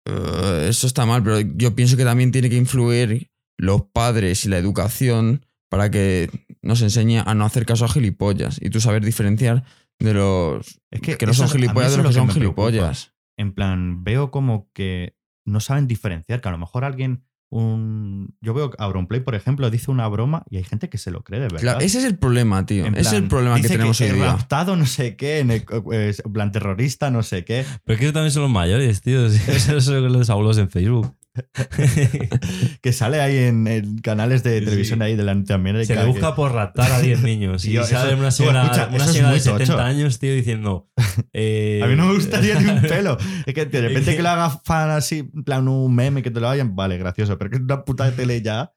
[0.06, 4.48] "Eh, eso está mal, pero yo pienso que también tiene que influir los padres y
[4.48, 9.04] la educación para que nos enseñe a no hacer caso a gilipollas y tú saber
[9.04, 9.64] diferenciar
[9.98, 12.68] de los Es que, que no son gilipollas de los que son preocupa.
[12.70, 13.12] gilipollas.
[13.38, 15.16] En plan, veo como que
[15.46, 17.24] no saben diferenciar, que a lo mejor alguien.
[17.54, 21.10] Un, yo veo que Auronplay, por ejemplo, dice una broma y hay gente que se
[21.10, 21.60] lo cree de verdad.
[21.60, 22.86] Claro, ese es el problema, tío.
[22.86, 24.24] Ese es el problema que tenemos hoy he día.
[24.24, 27.66] raptado no sé qué, en el- eh, en plan terrorista no sé qué.
[27.84, 29.26] Pero es que eso también son los mayores, tío.
[29.48, 31.14] Eso son los abuelos en Facebook.
[32.82, 34.64] que sale ahí en, en canales de Sí.
[34.64, 35.84] televisión ahí de la Norteamérica.
[35.86, 37.64] Se le que- busca por raptar a 10 niños.
[37.66, 39.78] Y Tío, sale eso- una señora, escucha, una eso es señora muy de 70 tocho.
[39.80, 40.90] años, tío, diciendo.
[41.32, 43.16] eh, A mí no me gustaría ni un pelo.
[43.46, 46.40] Es que de repente que- lo haga fan así, en plan un meme que te
[46.40, 47.38] lo vayan, vale, gracioso.
[47.38, 48.74] Pero que es una puta de tele ya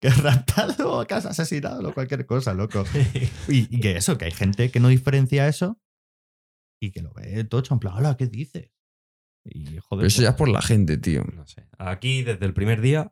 [0.00, 2.84] que has raptado o que has asesinado o cualquier cosa, loco.
[3.48, 5.80] Y, y que eso, que hay gente que no diferencia eso
[6.80, 8.70] y que lo ve tocho en plan, hola, ¿qué dices?
[9.48, 9.82] Y joder.
[9.90, 11.24] Pero eso ya es pues, por la gente, tío.
[11.34, 11.66] No sé.
[11.78, 13.10] Aquí, desde el primer día,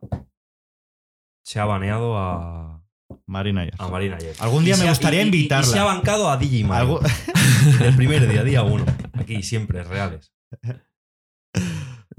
[1.44, 2.82] se ha baneado a,
[3.26, 4.34] Marina a Marina Ayer.
[4.40, 5.66] Algún día Y me ha- gustaría y- y- invitarla.
[5.66, 7.00] Y se ha bancado a Mario.
[7.00, 7.00] Algo-
[7.84, 8.84] El primer día, día uno.
[9.12, 10.32] Aquí, siempre, reales.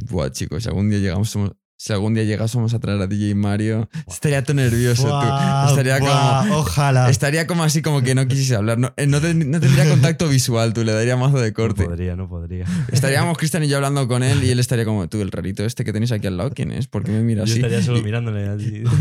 [0.09, 1.35] Buah, chicos, si algún día llegamos,
[1.77, 5.69] si algún día llegásemos a traer a DJ Mario, estaría todo nervioso, tú.
[5.69, 6.57] Estaría como.
[6.57, 7.09] Ojalá.
[7.09, 8.77] Estaría como así como que no quisiese hablar.
[8.77, 11.83] No, eh, no ten- no tendría contacto visual, tú le daría mazo de No corte.
[11.85, 12.65] podría, no podría.
[12.91, 15.83] Estaríamos Cristian y yo hablando con él y él estaría como, tú, el rarito este
[15.83, 16.87] que tenéis aquí al lado, ¿quién es?
[16.87, 17.55] ¿Por qué me mira Yo así?
[17.55, 18.83] estaría solo Y- mirándole así.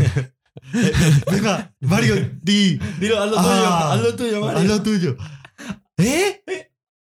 [1.31, 2.79] Venga, Mario, di.
[2.99, 4.57] Dilo, haz lo Ah, tuyo, haz lo tuyo, Mario.
[4.59, 5.17] Haz lo tuyo.
[5.97, 6.41] ¿Eh?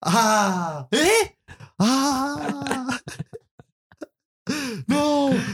[0.03, 0.87] ¡Ah!
[0.93, 1.37] ¿Eh?
[1.79, 2.78] ¡Ah!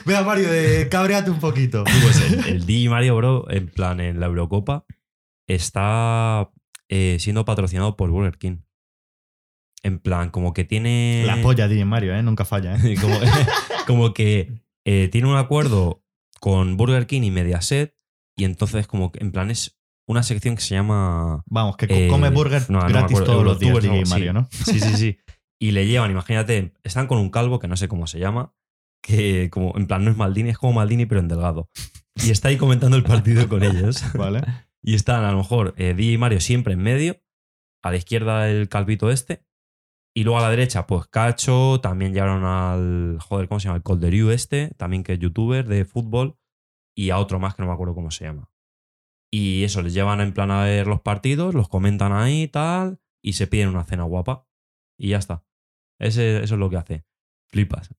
[0.07, 1.85] Venga, Mario, eh, cabreate un poquito.
[1.85, 4.85] Pues el, el DJ Mario, bro, en plan, en la Eurocopa,
[5.47, 6.51] está
[6.89, 8.59] eh, siendo patrocinado por Burger King.
[9.83, 11.25] En plan, como que tiene.
[11.27, 12.23] La polla, DJ Mario, ¿eh?
[12.23, 12.97] Nunca falla, ¿eh?
[13.01, 13.19] como,
[13.87, 16.03] como que eh, tiene un acuerdo
[16.41, 17.95] con Burger King y Mediaset.
[18.37, 21.43] Y entonces, como que en plan, es una sección que se llama.
[21.47, 24.11] Vamos, que eh, come burger no, gratis todos los días, DJ sí.
[24.11, 24.49] Mario, ¿no?
[24.51, 25.19] Sí, sí, sí.
[25.59, 28.55] Y le llevan, imagínate, están con un calvo que no sé cómo se llama,
[29.05, 31.69] que como en plan no es Maldini, es como Maldini pero en delgado.
[32.17, 34.03] Y está ahí comentando el partido con ellos.
[34.15, 34.43] Vale.
[34.83, 37.21] Y están a lo mejor eh, DJ y Mario siempre en medio,
[37.83, 39.45] a la izquierda el calvito este,
[40.15, 43.77] y luego a la derecha pues Cacho, también llevaron al, joder, ¿cómo se llama?
[43.77, 46.39] El Colderiu este, también que es youtuber de fútbol,
[46.97, 48.51] y a otro más que no me acuerdo cómo se llama.
[49.33, 53.01] Y eso, les llevan en plan a ver los partidos, los comentan ahí y tal,
[53.23, 54.47] y se piden una cena guapa.
[54.97, 55.45] Y ya está.
[55.99, 57.05] Ese, eso es lo que hace.
[57.51, 57.91] Flipas.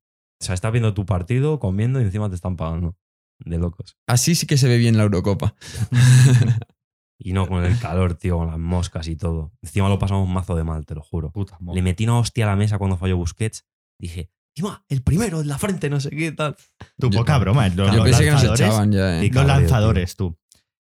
[0.41, 2.95] O sea, estás viendo tu partido, comiendo y encima te están pagando.
[3.39, 3.97] De locos.
[4.07, 5.55] Así sí que se ve bien la Eurocopa.
[7.17, 9.53] Y no con el calor, tío, con las moscas y todo.
[9.61, 11.31] Encima lo pasamos mazo de mal, te lo juro.
[11.31, 13.65] Puta, Le metí una hostia a la mesa cuando falló Busquets.
[13.97, 16.57] Dije, encima, el primero en la frente, no sé qué tal.
[16.99, 17.69] Tu Yo- poca broma.
[17.69, 19.29] Los, Yo los pensé que nos lanzadores, echaban ya, ¿eh?
[19.33, 20.37] Los lanzadores, tú.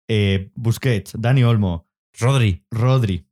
[0.09, 1.87] Eh, Busquets, Dani Olmo,
[2.19, 2.65] Rodri.
[2.71, 3.29] Rodri,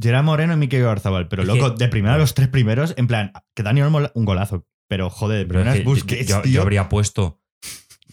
[0.00, 1.28] Gerard Moreno y Mikel Garzabal.
[1.28, 4.00] Pero Es loco, que- de primero a los tres primeros, en plan, que Dani Olmo
[4.14, 4.64] un golazo.
[4.90, 6.62] Pero joder, de Pero es primeras que yo- Busquets, yo, yo tío.
[6.62, 7.40] habría puesto.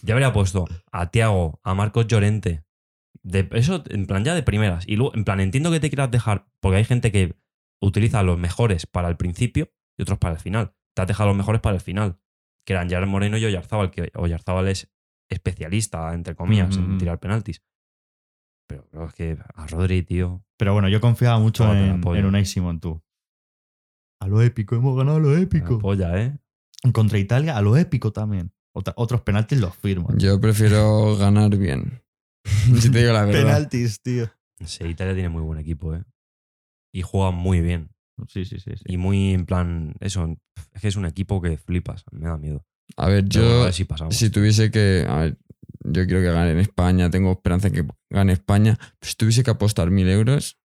[0.00, 2.62] Yo habría puesto a Tiago, a Marcos Llorente.
[3.24, 4.86] De, eso, en plan, ya de primeras.
[4.86, 6.46] Y luego, en plan, entiendo que te quieras dejar.
[6.60, 7.34] Porque hay gente que
[7.82, 10.72] utiliza los mejores para el principio y otros para el final.
[10.94, 12.20] Te has dejado los mejores para el final.
[12.64, 13.90] Que eran Gerard Moreno y Oyarzábal.
[13.90, 14.88] Que Oyarzábal es
[15.28, 17.62] especialista, entre comillas, en tirar penaltis.
[18.68, 20.44] Pero creo es que a Rodri, tío.
[20.56, 22.20] Pero bueno, yo confiaba mucho en, polla.
[22.20, 23.02] en Unai Simón, tú.
[24.20, 25.76] A lo épico, hemos ganado a lo épico.
[25.76, 26.38] apoya, ¿eh?
[26.92, 28.52] Contra Italia, a lo épico también.
[28.74, 30.08] Otra- otros penaltis los firmo.
[30.16, 32.02] Yo prefiero ganar bien.
[32.80, 33.42] si te digo la verdad.
[33.42, 34.30] Penaltis, tío.
[34.64, 36.04] Sí, Italia tiene muy buen equipo, ¿eh?
[36.92, 37.90] Y juega muy bien.
[38.28, 38.72] Sí, sí, sí.
[38.76, 38.84] sí.
[38.86, 40.36] Y muy en plan, eso,
[40.74, 42.64] es que es un equipo que flipas, me da miedo.
[42.96, 44.16] A ver, Pero bueno, a yo ver si pasamos.
[44.16, 45.04] si tuviese que.
[45.08, 45.38] A ver,
[45.84, 48.78] yo quiero que gane en España, tengo esperanza en que gane España.
[49.02, 50.58] Si tuviese que apostar mil euros,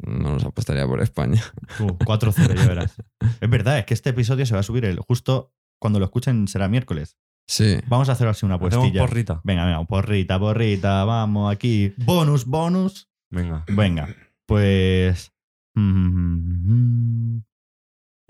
[0.00, 1.42] no los apostaría por España.
[1.78, 2.94] Tú, 4-0, ya verás.
[3.40, 6.48] Es verdad, es que este episodio se va a subir el, justo cuando lo escuchen
[6.48, 7.16] será miércoles.
[7.48, 7.78] Sí.
[7.88, 9.00] Vamos a hacer así una ¿Hacemos puestilla.
[9.00, 9.40] porrita?
[9.44, 11.94] Venga, venga, porrita, porrita, vamos aquí.
[11.98, 13.08] Bonus, bonus.
[13.30, 13.64] Venga.
[13.68, 14.08] Venga,
[14.46, 15.32] pues.
[15.74, 17.38] mm,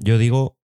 [0.00, 0.56] Yo digo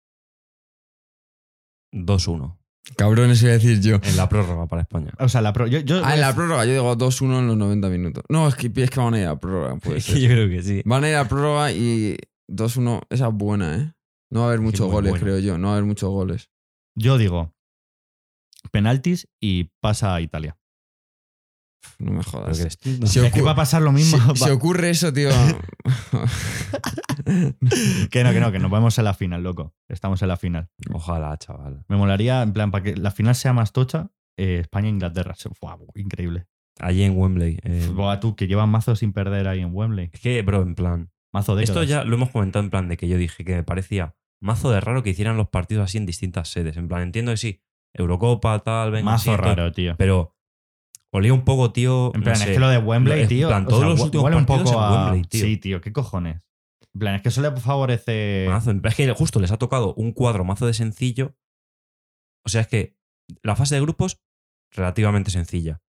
[1.94, 2.58] 2-1
[2.98, 3.96] Cabrón, eso iba a decir yo.
[4.04, 5.14] en la prórroga para España.
[5.18, 7.56] O sea, la pro- yo, yo- Ah, en la prórroga, yo digo 2-1 en los
[7.58, 8.24] 90 minutos.
[8.28, 9.76] No, es que, es que van a ir a prórroga.
[9.82, 10.16] Puede Es ser.
[10.16, 10.82] que yo creo que sí.
[10.86, 12.18] Van a ir a prórroga y
[12.52, 13.94] 2-1, esa es buena, ¿eh?
[14.32, 15.24] No va a haber muchos goles, buena.
[15.24, 15.58] creo yo.
[15.58, 16.50] No va a haber muchos goles.
[16.96, 17.54] Yo digo
[18.72, 20.58] penaltis y pasa a Italia.
[22.00, 22.58] No me jodas.
[22.58, 22.80] que eres-
[23.12, 24.18] Si es que va a pasar lo mismo.
[24.18, 25.30] Si, va- si ocurre eso, tío.
[28.12, 29.74] Que no, que no, que nos vemos en la final, loco.
[29.88, 30.70] Estamos en la final.
[30.94, 31.84] Ojalá, chaval.
[31.88, 35.34] Me molaría, en plan, para que la final sea más tocha, eh, España-Inglaterra.
[35.36, 36.48] Se- Fua, increíble.
[36.80, 37.60] Allí en Wembley.
[37.64, 40.10] eh, Buah, tú, que llevan mazo sin perder ahí en Wembley.
[40.12, 41.12] es que, bro, en plan.
[41.34, 43.64] Mazo de Esto ya lo hemos comentado en plan de que yo dije que me
[43.64, 46.78] parecía mazo de raro que hicieran los partidos así en distintas sedes.
[46.78, 47.62] En plan, entiendo que sí,
[47.94, 49.12] Eurocopa, tal, venga.
[49.12, 49.96] Mazo raro, tío.
[49.98, 50.36] Pero
[51.12, 52.12] olía un poco, tío.
[52.14, 53.48] En no plan, sé, es que lo de Wembley, lo- en tío.
[53.48, 54.92] plan, o todos sea, los últimos huele un poco en a.
[55.06, 55.42] Wembley, tío.
[55.46, 56.42] Sí, tío, ¿qué cojones?
[56.94, 58.46] En plan, es que eso le favorece.
[58.50, 58.72] Mazo.
[58.84, 61.36] Es que justo les ha tocado un cuadro mazo de sencillo.
[62.46, 62.98] O sea, es que
[63.42, 64.22] la fase de grupos,
[64.72, 65.82] relativamente sencilla.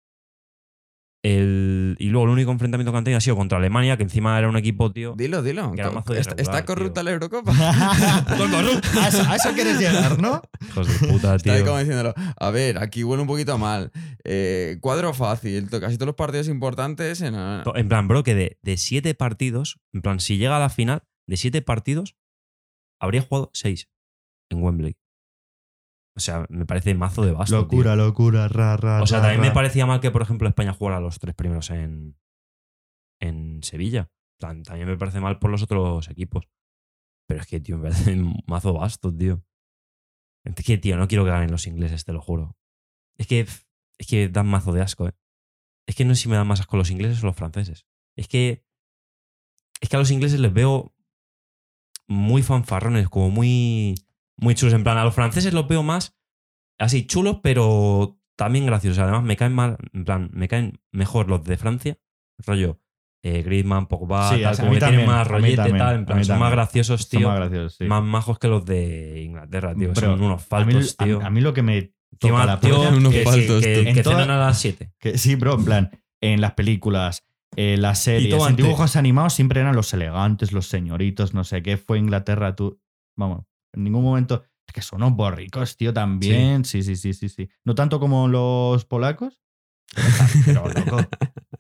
[1.25, 4.39] El, y luego el único enfrentamiento que han tenido ha sido contra Alemania, que encima
[4.39, 5.14] era un equipo, tío.
[5.16, 5.72] Dilo, dilo.
[5.72, 7.05] Que era mazo de ¿Está, corrupta tío.
[7.05, 7.51] la Eurocopa?
[7.57, 10.43] a, eso, a eso quieres llegar, ¿no?
[10.68, 11.66] Hijos de puta, Está ahí tío.
[11.66, 12.12] como diciéndolo.
[12.37, 13.91] A ver, aquí huele un poquito mal.
[14.22, 15.70] Eh, cuadro fácil.
[15.70, 17.22] Casi todos los partidos importantes.
[17.22, 20.68] En, En plan, bro, que de, de siete partidos, en plan, si llega a la
[20.68, 22.16] final, de siete partidos,
[23.01, 23.89] habría jugado seis
[24.51, 24.97] en Wembley.
[26.17, 27.57] O sea, me parece mazo de vasto.
[27.57, 29.03] locura, locura, ra, ra.
[29.03, 31.71] O sea, ra, también me parecía mal que, por ejemplo, España jugara los tres primeros
[31.71, 32.17] en,
[33.21, 34.11] en Sevilla.
[34.39, 36.49] También me parece mal por los otros equipos.
[37.27, 39.43] Pero es que, tío, me parece mazo vasto, tío.
[40.45, 42.57] Es que, tío, no quiero que ganen los ingleses, te lo juro.
[43.17, 45.15] Es que, es que dan mazo de asco, ¿eh?
[45.87, 47.87] Es que no sé si me dan más asco los ingleses o los franceses.
[48.17, 48.65] Es que.
[49.81, 50.95] Es que a los ingleses les veo
[52.07, 53.95] muy fanfarrones, como muy.
[54.37, 54.74] Muy chulos.
[54.74, 56.16] En plan, a los franceses los veo más
[56.78, 58.99] así chulos, pero también graciosos.
[59.01, 59.76] Además, me caen mal.
[59.93, 61.99] En plan, me caen mejor los de Francia.
[62.45, 62.80] Rollo.
[63.26, 65.95] Eh, Griezmann, Pogba, Sí, a tal, mí como que también, tienen más rollete, también, tal.
[65.95, 67.28] En plan, son más graciosos, Son tío.
[67.28, 67.85] más graciosos, sí.
[67.85, 69.89] Más majos que los de Inglaterra, tío.
[69.95, 71.22] que son unos a mí, faltos, a- tío.
[71.24, 73.95] a mí lo que me toca la tío, polla- unos que, faltos, que, tío.
[73.95, 74.93] que cenan a las 7.
[74.99, 77.24] Que sí, bro, en plan, en las películas,
[77.57, 81.78] en las series, en dibujos animados siempre eran los elegantes, los señoritos, no sé qué.
[81.78, 82.78] Fue Inglaterra, tú.
[83.16, 83.45] Vamos,
[83.75, 84.45] en ningún momento.
[84.66, 86.64] Es que son unos borricos, tío, también.
[86.64, 87.49] Sí, sí, sí, sí, sí.
[87.64, 89.43] No tanto como los polacos.
[90.47, 90.97] Pero, loco.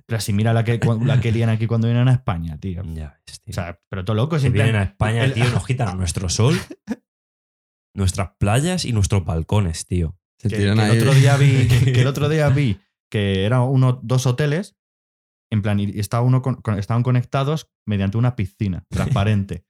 [0.06, 2.82] Pero si mira la que, la que lían aquí cuando vienen a España, tío.
[2.94, 3.52] Ya ves, tío.
[3.52, 4.36] O sea, pero todo loco.
[4.36, 6.58] Si siempre vienen a España, el- tío, nos quitan nuestro sol,
[7.94, 10.16] nuestras playas y nuestros balcones, tío.
[10.40, 10.96] Se que, tiran que ahí.
[10.96, 14.76] el otro día vi que, que el otro día vi que eran uno, dos hoteles
[15.52, 19.64] en plan y estaba uno con- con- estaban conectados mediante una piscina transparente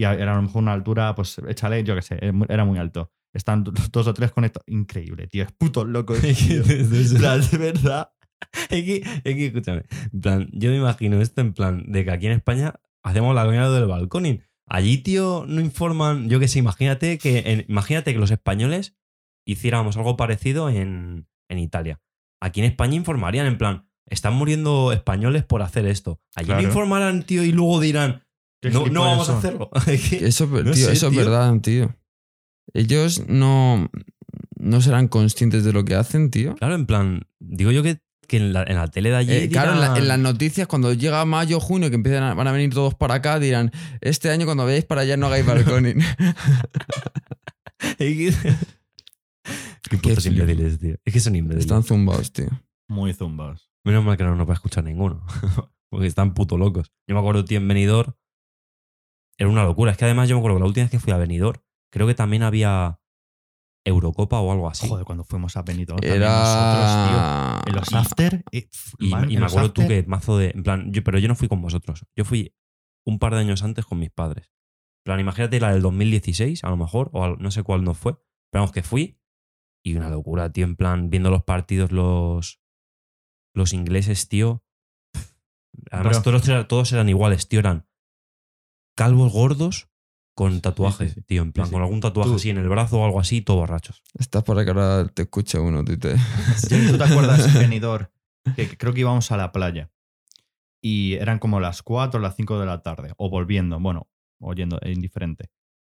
[0.00, 2.64] y era a lo mejor una altura pues échale yo qué sé era muy- era
[2.64, 6.62] muy alto están do- dos o tres conectados increíble tío es puto loco tío.
[6.66, 8.12] En plan, de verdad
[8.70, 9.82] Es que, es que, escúchame,
[10.14, 12.74] en plan, yo me imagino esto en plan de que aquí en España
[13.04, 14.42] hacemos la coña del balconing.
[14.66, 18.96] Allí, tío, no informan, yo qué sé, imagínate que, en- imagínate que los españoles
[19.46, 22.00] hiciéramos algo parecido en, en Italia.
[22.40, 26.18] Aquí en España informarían en plan, están muriendo españoles por hacer esto.
[26.34, 26.62] Allí Claro.
[26.62, 28.22] no informarán, tío, y luego dirán,
[28.62, 29.70] no, no vamos a hacerlo.
[29.86, 31.20] Eso, No tío, sé, eso tío.
[31.20, 31.96] es verdad, tío.
[32.74, 33.90] Ellos no,
[34.56, 36.54] no serán conscientes de lo que hacen, tío.
[36.56, 39.32] claro, en plan, digo yo que, que en, la, en la tele de allí.
[39.32, 42.34] Eh, claro, en, la- en dirán- las noticias, cuando llega mayo, junio, que empiezan a-
[42.34, 45.44] van a venir todos para acá, dirán, este año cuando veáis para allá no hagáis
[45.46, 45.98] balconing.
[47.98, 50.96] Qué putos imbéciles, tío.
[51.04, 51.64] Es que son imbéciles.
[51.64, 52.48] Están zumbados, tío.
[52.88, 55.24] muy zumbas Menos mal que no nos va a escuchar ninguno.
[55.90, 56.92] Porque están puto locos.
[57.08, 58.12] Yo me acuerdo, tío, en Benidorm.
[59.40, 59.90] Era una locura.
[59.92, 61.60] Es que además yo me acuerdo que la última vez que fui a Benidorm,
[61.90, 62.98] creo que también había.
[63.82, 64.86] Eurocopa o algo así.
[64.86, 67.16] Joder, cuando fuimos a Benidorm también nosotros, tío.
[67.16, 67.62] Era.
[67.66, 68.44] En los after.
[68.52, 68.68] eh,
[68.98, 70.50] Y, man, y en me acuerdo tú que mazo de.
[70.54, 72.04] En plan, yo, pero yo no fui con vosotros.
[72.14, 72.54] Yo fui
[73.06, 74.52] un par de años antes con mis padres.
[74.98, 77.94] En plan, imagínate la del 2016, a lo mejor, o al- no sé cuál no
[77.94, 78.12] fue.
[78.52, 79.18] Pero vamos, que fui.
[79.82, 80.66] Y una locura, tío.
[80.66, 82.60] En plan, viendo los partidos, los.
[83.54, 84.62] Los ingleses, tío.
[85.90, 86.32] Además, Bro.
[86.34, 87.60] todos, eran- todos eran iguales, tío.
[87.60, 87.88] Eran
[89.04, 89.88] calvos gordos
[90.34, 91.22] con tatuajes, sí.
[91.22, 91.40] tío.
[91.42, 91.72] En plan, sí.
[91.72, 94.02] con algún tatuaje Tú- así en el brazo o algo así, todo borrachos.
[94.18, 96.14] Estás para que ahora te escuche uno, tú y te.
[96.90, 98.06] ¿tú te acuerdas en Benidorm?
[98.56, 99.90] Que creo que íbamos a la playa.
[100.82, 103.12] Y eran como las 4 o las 5 de la tarde.
[103.16, 105.50] O volviendo, bueno, o yendo, eh, indiferente.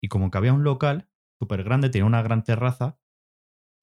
[0.02, 1.08] Y como que había un local
[1.39, 2.97] súper grande, tenía una gran terraza.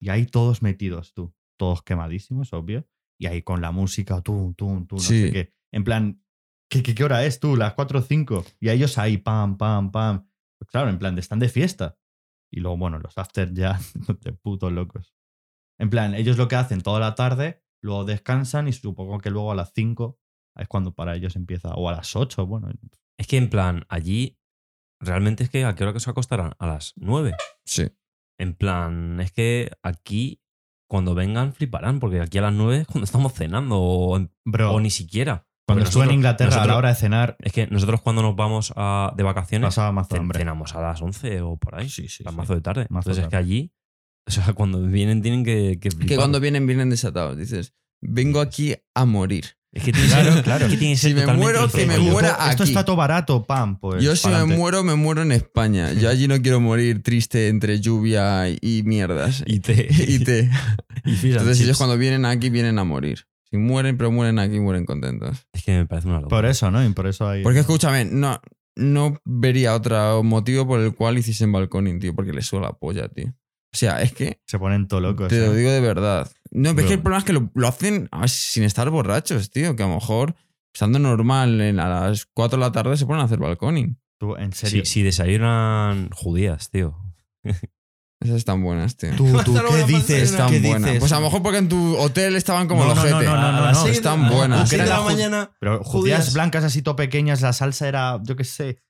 [0.01, 1.33] Y ahí todos metidos, tú.
[1.57, 2.87] Todos quemadísimos, obvio.
[3.17, 5.27] Y ahí con la música, tú, tú, tú, no Sí.
[5.27, 5.53] sé qué.
[5.71, 6.23] En plan,
[6.69, 7.55] ¿qué, qué, qué hora es tú?
[7.55, 8.45] Las 4 o 5.
[8.59, 10.29] Y a ellos ahí, pam, pam, pam.
[10.57, 11.97] Pues claro, en plan, están de fiesta.
[12.51, 13.79] Y luego, bueno, los after ya
[14.21, 15.13] de putos locos.
[15.79, 19.51] En plan, ellos lo que hacen toda la tarde, luego descansan y supongo que luego
[19.51, 20.19] a las 5
[20.55, 21.73] es cuando para ellos empieza.
[21.75, 22.69] O a las 8, bueno.
[23.17, 24.37] Es que en plan, allí.
[25.01, 26.53] Realmente es que a qué hora que se acostarán?
[26.59, 27.33] A las 9.
[27.65, 27.87] Sí.
[28.37, 30.41] En plan, es que aquí,
[30.89, 34.79] cuando vengan, fliparán, porque aquí a las 9 es cuando estamos cenando, o, Bro, o
[34.81, 35.47] ni siquiera.
[35.73, 38.21] Cuando estuve en nosotros- Inglaterra a nosotros- la hora de cenar, Es que nosotros cuando
[38.21, 40.39] nos vamos a- de vacaciones, pasaba más ce- hambre.
[40.39, 41.89] cenamos a las 11 o por ahí.
[41.89, 42.35] Sí, sí, a sí.
[42.35, 42.87] mazo de tarde.
[42.89, 43.43] Mazo Entonces es que tarde.
[43.45, 43.71] allí,
[44.27, 47.37] o sea, cuando vienen tienen que, que Que cuando vienen, vienen desatados.
[47.37, 49.45] Dices, vengo aquí a morir.
[49.71, 50.65] Es que tiene que Claro, claro.
[50.65, 52.71] es que tiene que ser Si me muero, que me muera Esto aquí.
[52.71, 53.77] está todo barato, pam.
[53.79, 54.57] Pues, Yo si me pa'lante.
[54.57, 55.93] muero, me muero en España.
[55.93, 59.43] Yo allí no quiero morir triste entre lluvia y mierdas.
[59.45, 59.87] Y te.
[59.91, 60.49] y té.
[61.05, 61.61] y Entonces chips.
[61.61, 63.27] ellos cuando vienen aquí vienen a morir.
[63.51, 65.47] Si mueren, pero mueren aquí, mueren contentos.
[65.53, 66.37] Es que me parece una locura.
[66.37, 66.85] Por eso, ¿no?
[66.85, 67.41] Y por eso hay.
[67.43, 68.39] Porque escúchame, no,
[68.75, 73.07] no vería otro motivo por el cual hiciesen balconing, tío, porque les suena la polla,
[73.09, 73.27] tío.
[73.71, 75.27] O sea, es que Se ponen todo locos.
[75.29, 75.57] te lo ¿eh?
[75.57, 76.31] digo de verdad.
[76.51, 78.89] No, pero es que el problema es que lo, lo hacen a ver, sin estar
[78.89, 79.75] borrachos, tío.
[79.75, 80.35] Que a lo mejor,
[80.73, 83.99] estando normal en- a las 4 de la tarde, se ponen a hacer balconing.
[84.19, 84.85] Tú, en Si, serio.
[84.85, 86.97] si desayunan judías, tío.
[88.21, 89.15] Esas están buenas, tío.
[89.15, 90.31] Tú, tú, ¿qué dices?
[90.31, 90.83] Están ¿Qué buenas.
[90.83, 90.99] dices?
[90.99, 93.25] Pues a lo mejor porque en tu hotel estaban como No, los no, no, ojete.
[93.31, 94.57] no, no, A no, no, están buenas.
[94.57, 95.51] A las seis de Era la mañana.
[95.59, 95.91] Pero Judías.
[95.91, 98.81] judías blancas así todo pequeñas, la salsa era, yo qué sé,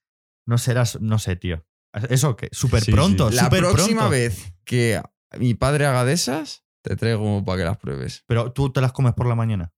[0.47, 1.63] no serás, no sé, tío.
[2.09, 3.35] Eso que súper Sí, pronto, sí.
[3.35, 4.09] La próxima pronto.
[4.09, 5.01] vez que
[5.37, 8.23] mi padre haga de esas, te traigo para que las pruebes.
[8.27, 9.73] Pero tú te las comes por la mañana.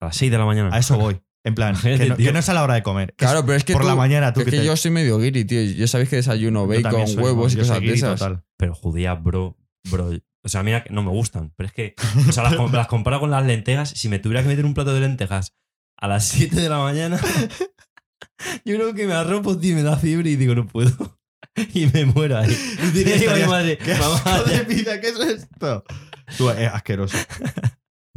[0.00, 0.74] A las 6 de la mañana.
[0.74, 1.20] A eso voy.
[1.46, 3.10] En plan, que no, que no es a la hora de comer.
[3.10, 4.90] que Claro, pero es que por tú- la mañana tú es que te- yo soy
[4.90, 5.62] medio guiri, tío.
[5.62, 8.18] Yo sabéis que desayuno bacon, soy, huevos y cosas de guiri esas.
[8.18, 8.42] total.
[8.56, 9.56] Pero judías, bro,
[9.90, 10.10] bro.
[10.42, 11.52] O sea, mira, que no me gustan.
[11.56, 11.94] Pero es que,
[12.28, 13.90] o sea, las, com- las comparo con las lentejas.
[13.90, 15.54] Si me tuviera que meter un plato de lentejas
[15.96, 17.20] a las 7 de la mañana,
[18.64, 20.90] yo creo que me arropo, tío, me da fiebre y digo, no puedo.
[21.72, 22.54] Y me muero ahí.
[22.94, 25.84] Y a mi madre, ¿Qué mamá, de vida, ¿qué es esto?
[26.36, 27.16] Tú, es asqueroso.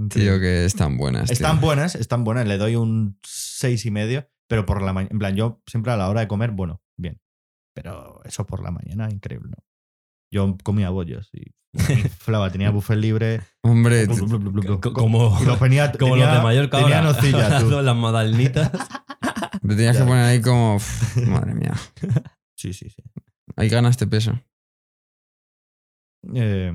[0.10, 1.26] Tío, que están buenas.
[1.26, 1.34] tío.
[1.34, 2.48] Están buenas, están buenas.
[2.48, 5.12] Le doy un seis y medio, pero por la mañana.
[5.12, 7.20] En plan, yo siempre a la hora de comer, bueno, bien.
[7.76, 9.64] Pero eso por la mañana, increíble, ¿no?
[10.32, 11.52] Yo comía bollos y
[12.20, 13.42] flava, tenía buffet libre.
[13.64, 17.14] Hombre, Blu, blu, blu, como- y lo tenía, como tenía- los de Mallorca tenía ahora.
[17.14, 17.70] nocilla, tú.
[17.82, 18.72] las modalinitas.
[18.72, 20.78] te tenías que poner ahí como.
[21.28, 21.74] madre mía.
[22.56, 23.04] Sí, sí, sí.
[23.56, 24.40] Ahí ganaste peso.
[26.34, 26.72] Eh,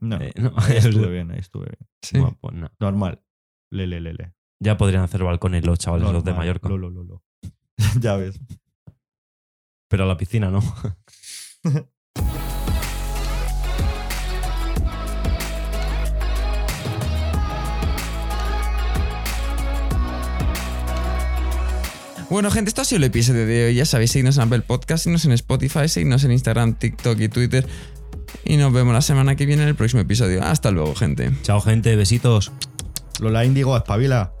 [0.00, 1.88] no, Eh, no, ahí estuve bien, ahí estuve bien.
[2.02, 2.18] Sí.
[2.18, 2.72] Bueno, pues nada.
[2.80, 3.22] Normal.
[3.70, 4.34] Le, le, le, le.
[4.60, 6.32] Ya podrían hacer balcones los chavales, los de.
[6.32, 6.68] Mallorca.
[6.68, 7.22] Lo, lo, lo, lo.
[8.00, 8.40] ya ves.
[9.88, 10.60] Pero a la piscina no.
[22.28, 23.74] Bueno, gente, esto ha sido el episodio de hoy.
[23.74, 27.66] Ya sabéis, seguidnos en Apple Podcast, seguidnos en Spotify, seguidnos en Instagram, TikTok y Twitter.
[28.48, 30.42] Y nos vemos la semana que viene en el próximo episodio.
[30.42, 31.32] Hasta luego, gente.
[31.42, 31.96] Chao, gente.
[31.96, 32.52] Besitos.
[33.18, 34.35] Lola Índigo, espabila.